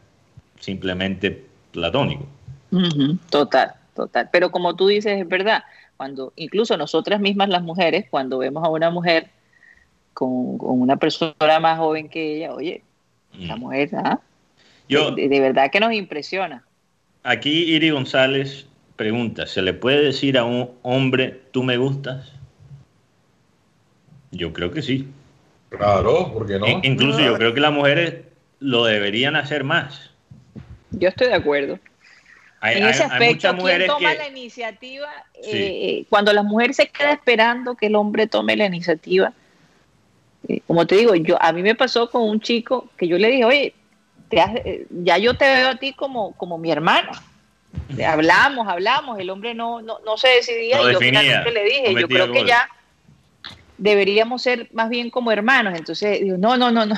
simplemente 0.60 1.44
platónicos. 1.72 2.26
Ujú, 2.70 3.18
Total, 3.28 3.74
total. 3.96 4.28
Pero 4.30 4.52
como 4.52 4.76
tú 4.76 4.86
dices, 4.86 5.20
es 5.20 5.26
verdad. 5.28 5.64
Cuando 5.96 6.32
incluso 6.36 6.76
nosotras 6.76 7.18
mismas 7.18 7.48
las 7.48 7.62
mujeres, 7.62 8.06
cuando 8.08 8.38
vemos 8.38 8.62
a 8.64 8.68
una 8.68 8.90
mujer 8.90 9.30
con, 10.12 10.58
con 10.58 10.80
una 10.80 10.96
persona 10.96 11.58
más 11.58 11.76
joven 11.78 12.08
que 12.08 12.36
ella, 12.36 12.54
oye, 12.54 12.84
la 13.36 13.56
Mm. 13.56 13.58
mujer, 13.58 13.90
¿ah? 13.96 14.20
Yo, 14.88 15.11
de, 15.12 15.29
de 15.29 15.40
verdad 15.40 15.70
que 15.70 15.81
nos 15.81 15.92
impresiona. 15.92 16.64
Aquí 17.23 17.64
Iri 17.75 17.90
González 17.90 18.66
pregunta, 18.97 19.47
¿se 19.47 19.62
le 19.62 19.73
puede 19.73 20.03
decir 20.05 20.37
a 20.38 20.44
un 20.44 20.70
hombre, 20.83 21.40
tú 21.53 21.62
me 21.62 21.77
gustas? 21.77 22.33
Yo 24.31 24.53
creo 24.53 24.70
que 24.70 24.83
sí. 24.83 25.09
Claro, 25.70 26.33
¿por 26.33 26.47
qué 26.47 26.59
no? 26.59 26.66
In- 26.68 26.81
incluso 26.85 27.20
yo 27.20 27.37
creo 27.37 27.55
que 27.55 27.61
las 27.61 27.73
mujeres 27.73 28.16
lo 28.61 28.85
deberían 28.85 29.37
hacer 29.37 29.64
más. 29.64 30.11
Yo 30.90 31.09
estoy 31.09 31.29
de 31.29 31.35
acuerdo. 31.35 31.79
Hay, 32.61 32.79
en 32.79 32.85
hay- 32.85 32.90
ese 32.90 33.03
hay 33.05 33.11
aspecto, 33.11 33.35
muchas 33.35 33.53
¿quién 33.53 33.62
mujeres 33.62 33.87
toma 33.88 34.12
que... 34.12 34.18
la 34.18 34.29
iniciativa? 34.29 35.09
Sí. 35.35 35.51
Eh, 35.53 36.07
cuando 36.09 36.33
la 36.33 36.42
mujer 36.42 36.75
se 36.75 36.88
queda 36.88 37.12
esperando 37.12 37.75
que 37.75 37.87
el 37.87 37.97
hombre 37.97 38.27
tome 38.27 38.57
la 38.57 38.66
iniciativa, 38.66 39.33
eh, 40.49 40.61
como 40.66 40.87
te 40.87 40.97
digo, 40.97 41.14
yo 41.14 41.40
a 41.42 41.53
mí 41.53 41.62
me 41.62 41.75
pasó 41.75 42.11
con 42.11 42.23
un 42.23 42.40
chico 42.40 42.90
que 42.97 43.09
yo 43.09 43.18
le 43.18 43.29
dije, 43.29 43.44
oye, 43.44 43.75
te 44.35 44.40
has- 44.40 44.57
eh, 44.64 44.87
ya 44.90 45.18
yo 45.18 45.35
te 45.35 45.44
veo 45.44 45.68
a 45.70 45.77
ti 45.77 45.92
como, 45.92 46.33
como 46.37 46.59
mi 46.59 46.70
hermano. 46.70 47.11
Hablamos, 48.07 48.66
hablamos, 48.68 49.18
el 49.18 49.31
hombre 49.31 49.55
no, 49.55 49.83
no, 49.83 49.99
no 50.05 50.16
se 50.16 50.29
decidía 50.29 50.79
No 50.79 50.88
y 50.88 50.92
yo 50.92 50.99
definía, 50.99 51.20
finalmente 51.20 51.53
le 51.53 51.64
dije, 51.64 52.01
yo 52.01 52.09
creo 52.09 52.33
que 52.33 52.44
ya 52.44 52.68
deberíamos 53.77 54.42
ser 54.42 54.68
más 54.73 54.88
bien 54.88 55.11
como 55.11 55.31
hermanos. 55.33 55.75
Entonces 55.77 56.20
digo, 56.20 56.37
no, 56.37 56.57
no, 56.57 56.70
no, 56.70 56.87
no, 56.87 56.94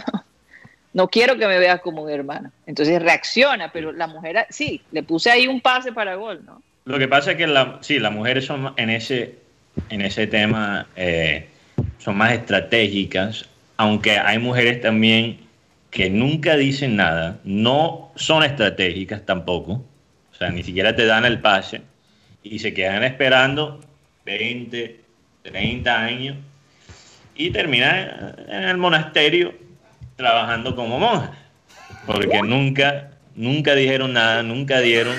no 0.92 1.08
quiero 1.08 1.36
que 1.36 1.46
me 1.46 1.58
veas 1.58 1.80
como 1.80 2.02
un 2.02 2.10
hermano. 2.10 2.52
Entonces 2.66 3.02
reacciona, 3.02 3.70
pero 3.72 3.92
la 3.92 4.06
mujer, 4.06 4.46
sí, 4.50 4.82
le 4.92 5.02
puse 5.02 5.30
ahí 5.30 5.46
un 5.46 5.60
pase 5.60 5.92
para 5.92 6.14
gol, 6.14 6.44
¿no? 6.44 6.62
Lo 6.84 6.98
que 6.98 7.08
pasa 7.08 7.32
es 7.32 7.36
que 7.36 7.46
la, 7.46 7.78
sí, 7.82 7.98
las 7.98 8.12
mujeres 8.12 8.46
son 8.46 8.72
en 8.76 8.90
ese, 8.90 9.34
en 9.90 10.02
ese 10.02 10.26
tema 10.28 10.86
eh, 10.94 11.48
son 11.98 12.16
más 12.16 12.32
estratégicas, 12.32 13.46
aunque 13.76 14.18
hay 14.18 14.38
mujeres 14.38 14.80
también 14.80 15.45
que 15.96 16.10
nunca 16.10 16.58
dicen 16.58 16.96
nada, 16.96 17.38
no 17.42 18.12
son 18.16 18.42
estratégicas 18.42 19.24
tampoco, 19.24 19.82
o 20.30 20.34
sea, 20.38 20.50
ni 20.50 20.62
siquiera 20.62 20.94
te 20.94 21.06
dan 21.06 21.24
el 21.24 21.40
pase 21.40 21.80
y 22.42 22.58
se 22.58 22.74
quedan 22.74 23.02
esperando 23.02 23.80
20, 24.26 25.00
30 25.44 25.98
años 25.98 26.36
y 27.34 27.48
terminan 27.48 28.34
en 28.46 28.64
el 28.64 28.76
monasterio 28.76 29.54
trabajando 30.16 30.76
como 30.76 30.98
monjas, 30.98 31.30
porque 32.04 32.42
nunca, 32.42 33.12
nunca 33.34 33.74
dijeron 33.74 34.12
nada, 34.12 34.42
nunca 34.42 34.80
dieron 34.80 35.16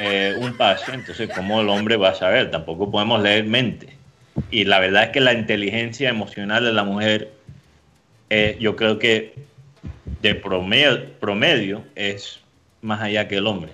eh, 0.00 0.34
un 0.40 0.56
pase, 0.56 0.92
entonces 0.92 1.30
¿cómo 1.32 1.60
el 1.60 1.68
hombre 1.68 1.96
va 1.96 2.08
a 2.08 2.14
saber? 2.16 2.50
Tampoco 2.50 2.90
podemos 2.90 3.22
leer 3.22 3.44
mente. 3.44 3.96
Y 4.50 4.64
la 4.64 4.80
verdad 4.80 5.04
es 5.04 5.08
que 5.10 5.20
la 5.20 5.34
inteligencia 5.34 6.08
emocional 6.08 6.64
de 6.64 6.72
la 6.72 6.82
mujer, 6.82 7.30
eh, 8.28 8.56
yo 8.58 8.74
creo 8.74 8.98
que 8.98 9.46
de 10.22 10.34
promedio, 10.34 11.12
promedio 11.20 11.84
es 11.94 12.40
más 12.82 13.00
allá 13.00 13.28
que 13.28 13.36
el 13.36 13.46
hombre. 13.46 13.72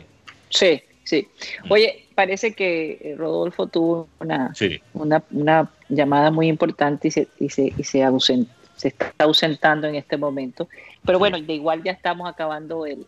Sí, 0.51 0.83
sí. 1.05 1.27
Oye, 1.69 2.07
parece 2.15 2.53
que 2.53 2.99
eh, 3.03 3.15
Rodolfo 3.17 3.67
tuvo 3.67 4.09
una, 4.21 4.55
Sí. 4.55 4.81
una, 4.93 5.23
una 5.31 5.71
llamada 5.89 6.31
muy 6.31 6.49
importante 6.49 7.09
y 7.09 7.11
se, 7.11 7.29
y 7.39 7.49
se, 7.49 7.73
y 7.77 7.85
se, 7.85 8.01
ausen- 8.01 8.47
se 8.77 8.89
está 8.89 9.13
ausentando 9.19 9.87
en 9.87 9.95
este 9.97 10.17
momento. 10.17 10.69
Pero 11.05 11.19
bueno, 11.19 11.41
de 11.41 11.53
igual 11.53 11.83
ya 11.83 11.93
estamos 11.93 12.29
acabando 12.31 12.87
el, 12.87 13.07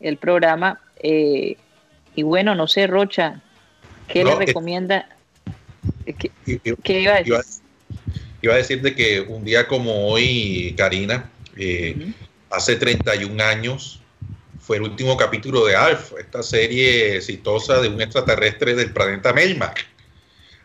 el 0.00 0.16
programa. 0.16 0.80
Eh, 1.02 1.56
y 2.14 2.22
bueno, 2.22 2.54
no 2.54 2.66
sé, 2.66 2.86
Rocha, 2.86 3.40
¿qué 4.08 4.24
No, 4.24 4.38
le 4.38 4.46
recomienda? 4.46 5.08
Eh, 6.06 6.14
¿Qué, 6.82 7.00
iba 7.00 7.14
a 7.14 7.18
decir? 7.18 7.32
Iba, 7.32 7.42
iba 8.42 8.54
a 8.54 8.56
decir 8.56 8.80
de 8.82 8.94
que 8.94 9.20
un 9.20 9.44
día 9.44 9.66
como 9.68 10.08
hoy, 10.08 10.74
Karina, 10.76 11.30
eh. 11.56 12.12
Hace 12.50 12.76
31 12.76 13.42
años, 13.42 14.00
fue 14.60 14.76
el 14.78 14.82
último 14.84 15.16
capítulo 15.16 15.64
de 15.64 15.76
Alf, 15.76 16.12
esta 16.18 16.42
serie 16.42 17.16
exitosa 17.16 17.80
de 17.80 17.88
un 17.88 18.00
extraterrestre 18.00 18.74
del 18.74 18.92
planeta 18.92 19.32
Melmac. 19.32 19.86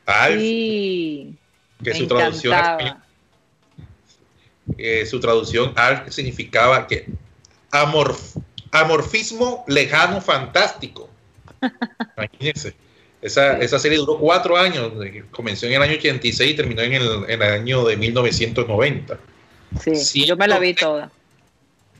Alf, 0.05 0.39
Sí, 0.39 1.35
que 1.83 1.93
su 1.93 2.07
traducción, 2.07 2.53
eh, 4.77 5.05
su 5.05 5.19
traducción 5.19 5.73
Alf 5.75 6.09
significaba 6.11 6.87
que 6.87 7.07
amorf- 7.71 8.41
amorfismo 8.71 9.65
lejano 9.67 10.21
fantástico. 10.21 11.09
Imagínense. 12.17 12.73
Esa, 13.21 13.59
esa 13.59 13.77
serie 13.77 13.99
duró 13.99 14.17
cuatro 14.17 14.57
años, 14.57 14.91
comenzó 15.29 15.67
en 15.67 15.73
el 15.73 15.81
año 15.83 15.93
86 15.93 16.51
y 16.51 16.55
terminó 16.55 16.81
en 16.81 16.93
el, 16.93 17.07
en 17.27 17.41
el 17.41 17.53
año 17.53 17.83
de 17.85 17.95
1990. 17.95 19.19
Sí, 19.79 20.25
yo 20.25 20.35
me 20.35 20.47
la 20.47 20.57
vi 20.57 20.73
toda. 20.73 21.11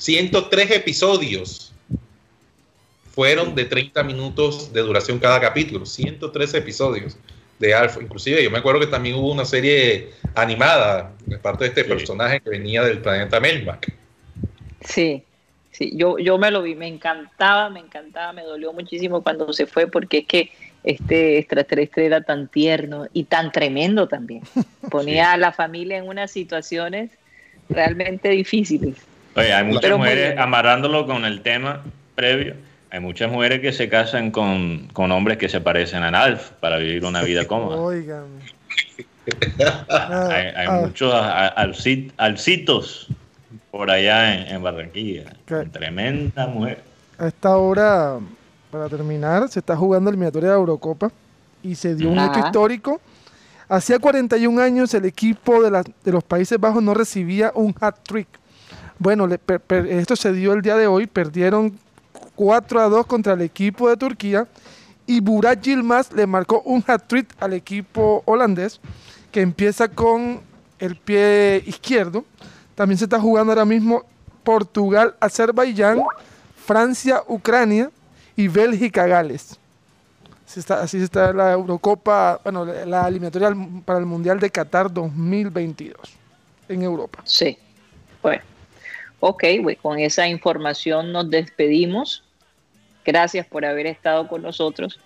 103 0.01 0.71
episodios. 0.71 1.67
fueron 3.13 3.53
de 3.55 3.65
30 3.65 4.03
minutos 4.03 4.71
de 4.71 4.81
duración 4.81 5.19
cada 5.19 5.39
capítulo, 5.41 5.85
113 5.85 6.59
episodios 6.59 7.17
de 7.59 7.73
Alf. 7.73 7.97
Inclusive 8.01 8.41
yo 8.41 8.49
me 8.49 8.57
acuerdo 8.59 8.79
que 8.79 8.87
también 8.87 9.15
hubo 9.15 9.29
una 9.31 9.43
serie 9.43 10.11
animada 10.33 11.11
de 11.25 11.37
parte 11.37 11.65
de 11.65 11.69
este 11.71 11.83
Sí. 11.83 11.89
personaje 11.89 12.39
que 12.39 12.49
venía 12.49 12.81
del 12.83 12.99
planeta 12.99 13.39
Melmac. 13.41 13.93
Sí, 14.83 15.23
sí, 15.71 15.91
yo, 15.93 16.17
yo 16.19 16.37
me 16.37 16.49
lo 16.51 16.61
vi, 16.63 16.73
me 16.73 16.87
encantaba, 16.87 17.69
me 17.69 17.81
encantaba, 17.81 18.31
me 18.31 18.43
dolió 18.43 18.71
muchísimo 18.71 19.21
cuando 19.21 19.51
se 19.51 19.67
fue 19.67 19.87
porque 19.87 20.19
es 20.19 20.25
que 20.25 20.51
este 20.85 21.37
extraterrestre 21.37 22.05
era 22.05 22.21
tan 22.23 22.47
tierno 22.47 23.07
y 23.11 23.25
tan 23.25 23.51
tremendo 23.51 24.07
también. 24.07 24.41
Ponía 24.89 25.33
a 25.33 25.37
la 25.37 25.51
familia 25.51 25.97
en 25.97 26.07
unas 26.07 26.31
situaciones 26.31 27.11
realmente 27.69 28.29
difíciles. 28.29 28.95
Oye, 29.35 29.53
hay 29.53 29.63
muchas 29.63 29.81
Pero 29.81 29.97
muy 29.97 30.07
mujeres, 30.07 30.29
bien. 30.31 30.39
amarrándolo 30.39 31.05
con 31.05 31.25
el 31.25 31.41
tema 31.41 31.81
previo, 32.15 32.55
hay 32.89 32.99
muchas 32.99 33.31
mujeres 33.31 33.61
que 33.61 33.71
se 33.71 33.87
casan 33.89 34.31
con, 34.31 34.87
con 34.93 35.11
hombres 35.11 35.37
que 35.37 35.47
se 35.49 35.61
parecen 35.61 36.03
a 36.03 36.09
Alf 36.09 36.49
para 36.59 36.77
vivir 36.77 37.05
una 37.05 37.21
vida 37.21 37.45
cómoda. 37.47 37.77
Ah, 39.89 40.29
Hay, 40.31 40.45
hay 40.47 40.67
ah, 40.67 40.81
muchos 40.81 41.13
alcit- 41.13 42.11
alcitos 42.17 43.07
por 43.69 43.91
allá 43.91 44.33
en, 44.33 44.55
en 44.55 44.63
Barranquilla. 44.63 45.33
Tremenda 45.71 46.47
mujer. 46.47 46.81
a 47.19 47.27
esta 47.27 47.55
hora, 47.55 48.17
para 48.71 48.89
terminar, 48.89 49.47
se 49.49 49.59
está 49.59 49.77
jugando 49.77 50.09
el 50.09 50.15
eliminatoria 50.15 50.49
de 50.49 50.55
la 50.55 50.59
Eurocopa 50.59 51.11
y 51.61 51.75
se 51.75 51.95
dio 51.95 52.09
un 52.09 52.17
hecho 52.17 52.31
Ajá. 52.39 52.47
histórico. 52.47 52.99
Hacía 53.69 53.99
41 53.99 54.59
años 54.59 54.91
el 54.95 55.05
equipo 55.05 55.61
de, 55.61 55.69
la- 55.71 55.83
de 56.03 56.11
los 56.11 56.23
Países 56.23 56.59
Bajos 56.59 56.81
no 56.81 56.93
recibía 56.95 57.51
un 57.53 57.73
hat-trick. 57.79 58.27
Bueno, 59.01 59.25
le- 59.25 59.39
per- 59.39 59.59
per- 59.59 59.87
esto 59.87 60.15
se 60.15 60.31
dio 60.31 60.53
el 60.53 60.61
día 60.61 60.75
de 60.77 60.85
hoy, 60.85 61.07
perdieron 61.07 61.75
4 62.35 62.81
a 62.81 62.87
2 62.87 63.07
contra 63.07 63.33
el 63.33 63.41
equipo 63.41 63.89
de 63.89 63.97
Turquía 63.97 64.47
y 65.07 65.19
Burak 65.21 65.59
Yilmaz 65.61 66.11
le 66.13 66.27
marcó 66.27 66.61
un 66.65 66.83
hat-trick 66.85 67.27
al 67.39 67.53
equipo 67.53 68.21
holandés 68.25 68.79
que 69.31 69.41
empieza 69.41 69.87
con 69.87 70.41
el 70.77 70.95
pie 70.97 71.63
izquierdo. 71.65 72.25
También 72.75 72.99
se 72.99 73.05
está 73.05 73.19
jugando 73.19 73.51
ahora 73.53 73.65
mismo 73.65 74.03
Portugal, 74.43 75.15
Azerbaiyán, 75.19 75.99
Francia, 76.63 77.23
Ucrania 77.27 77.89
y 78.35 78.47
Bélgica, 78.49 79.07
Gales. 79.07 79.57
Así 80.47 80.59
está, 80.59 80.81
así 80.81 80.97
está 81.01 81.33
la 81.33 81.53
Eurocopa, 81.53 82.39
bueno, 82.43 82.65
la 82.65 83.07
eliminatoria 83.07 83.51
para 83.83 83.97
el 83.97 84.05
Mundial 84.05 84.39
de 84.39 84.51
Qatar 84.51 84.93
2022 84.93 85.95
en 86.69 86.83
Europa. 86.83 87.19
Sí. 87.23 87.57
Bueno, 88.21 88.43
ok, 89.21 89.43
pues 89.63 89.77
con 89.77 89.99
esa 89.99 90.27
información 90.27 91.13
nos 91.13 91.29
despedimos. 91.29 92.23
Gracias 93.05 93.47
por 93.47 93.65
haber 93.65 93.87
estado 93.87 94.27
con 94.27 94.41
nosotros. 94.41 94.99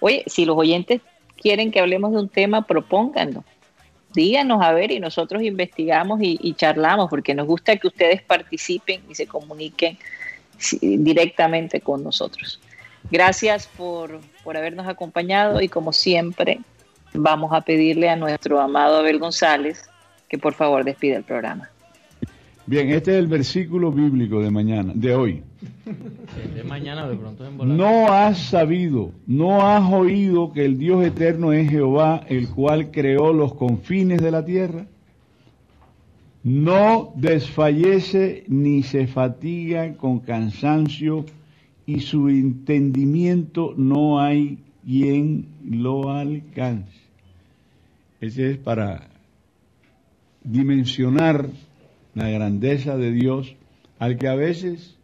Oye, 0.00 0.24
si 0.26 0.46
los 0.46 0.56
oyentes 0.56 1.02
quieren 1.36 1.70
que 1.70 1.80
hablemos 1.80 2.12
de 2.12 2.20
un 2.20 2.28
tema, 2.28 2.66
propónganlo. 2.66 3.44
Díganos 4.14 4.62
a 4.62 4.72
ver 4.72 4.92
y 4.92 5.00
nosotros 5.00 5.42
investigamos 5.42 6.22
y, 6.22 6.38
y 6.40 6.54
charlamos, 6.54 7.10
porque 7.10 7.34
nos 7.34 7.46
gusta 7.46 7.76
que 7.76 7.88
ustedes 7.88 8.22
participen 8.22 9.02
y 9.10 9.14
se 9.14 9.26
comuniquen 9.26 9.98
directamente 10.80 11.80
con 11.80 12.02
nosotros. 12.02 12.60
Gracias 13.10 13.66
por, 13.66 14.20
por 14.42 14.56
habernos 14.56 14.86
acompañado 14.88 15.60
y 15.60 15.68
como 15.68 15.92
siempre 15.92 16.60
vamos 17.12 17.52
a 17.52 17.60
pedirle 17.60 18.08
a 18.08 18.16
nuestro 18.16 18.60
amado 18.60 18.98
Abel 18.98 19.18
González 19.18 19.88
que 20.28 20.38
por 20.38 20.54
favor 20.54 20.84
despida 20.84 21.16
el 21.16 21.24
programa. 21.24 21.70
Bien, 22.66 22.90
este 22.90 23.12
es 23.12 23.18
el 23.18 23.28
versículo 23.28 23.92
bíblico 23.92 24.40
de 24.40 24.50
mañana, 24.50 24.92
de 24.92 25.14
hoy. 25.14 25.42
De 26.52 26.64
mañana 26.64 27.08
de 27.08 27.16
pronto 27.16 27.46
en. 27.46 27.76
No 27.76 28.12
has 28.12 28.38
sabido, 28.38 29.12
no 29.24 29.64
has 29.64 29.92
oído 29.92 30.52
que 30.52 30.64
el 30.64 30.76
Dios 30.76 31.04
eterno 31.04 31.52
es 31.52 31.70
Jehová, 31.70 32.24
el 32.28 32.48
cual 32.48 32.90
creó 32.90 33.32
los 33.32 33.54
confines 33.54 34.20
de 34.20 34.30
la 34.32 34.44
tierra. 34.44 34.86
No 36.42 37.12
desfallece 37.14 38.44
ni 38.48 38.82
se 38.82 39.06
fatiga 39.06 39.94
con 39.94 40.18
cansancio 40.18 41.24
y 41.86 42.00
su 42.00 42.28
entendimiento 42.28 43.74
no 43.76 44.20
hay 44.20 44.58
quien 44.84 45.46
lo 45.64 46.10
alcance. 46.10 46.98
Ese 48.20 48.50
es 48.50 48.58
para 48.58 49.08
dimensionar 50.42 51.48
la 52.16 52.30
grandeza 52.30 52.96
de 52.96 53.12
Dios 53.12 53.54
al 53.98 54.16
que 54.16 54.26
a 54.26 54.34
veces 54.34 54.96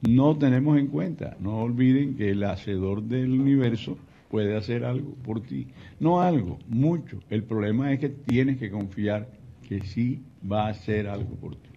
no 0.00 0.36
tenemos 0.36 0.78
en 0.78 0.88
cuenta. 0.88 1.36
No 1.38 1.58
olviden 1.58 2.16
que 2.16 2.30
el 2.30 2.42
hacedor 2.44 3.02
del 3.02 3.30
universo 3.30 3.98
puede 4.30 4.56
hacer 4.56 4.84
algo 4.84 5.14
por 5.22 5.42
ti. 5.42 5.68
No 6.00 6.22
algo, 6.22 6.58
mucho. 6.66 7.18
El 7.28 7.44
problema 7.44 7.92
es 7.92 8.00
que 8.00 8.08
tienes 8.08 8.58
que 8.58 8.70
confiar 8.70 9.28
que 9.68 9.82
sí 9.82 10.22
va 10.50 10.66
a 10.66 10.70
hacer 10.70 11.06
algo 11.06 11.34
por 11.36 11.56
ti. 11.56 11.68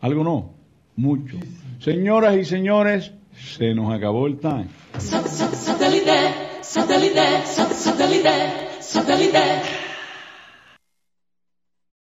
Algo 0.00 0.24
no, 0.24 0.54
mucho. 0.96 1.38
Señoras 1.80 2.36
y 2.38 2.44
señores, 2.44 3.12
se 3.36 3.74
nos 3.74 3.94
acabó 3.94 4.26
el 4.26 4.38
time. 4.38 4.68
Satellite, 4.98 6.62
satellite, 6.62 7.44
satellite, 7.44 8.30
satellite. 8.80 9.83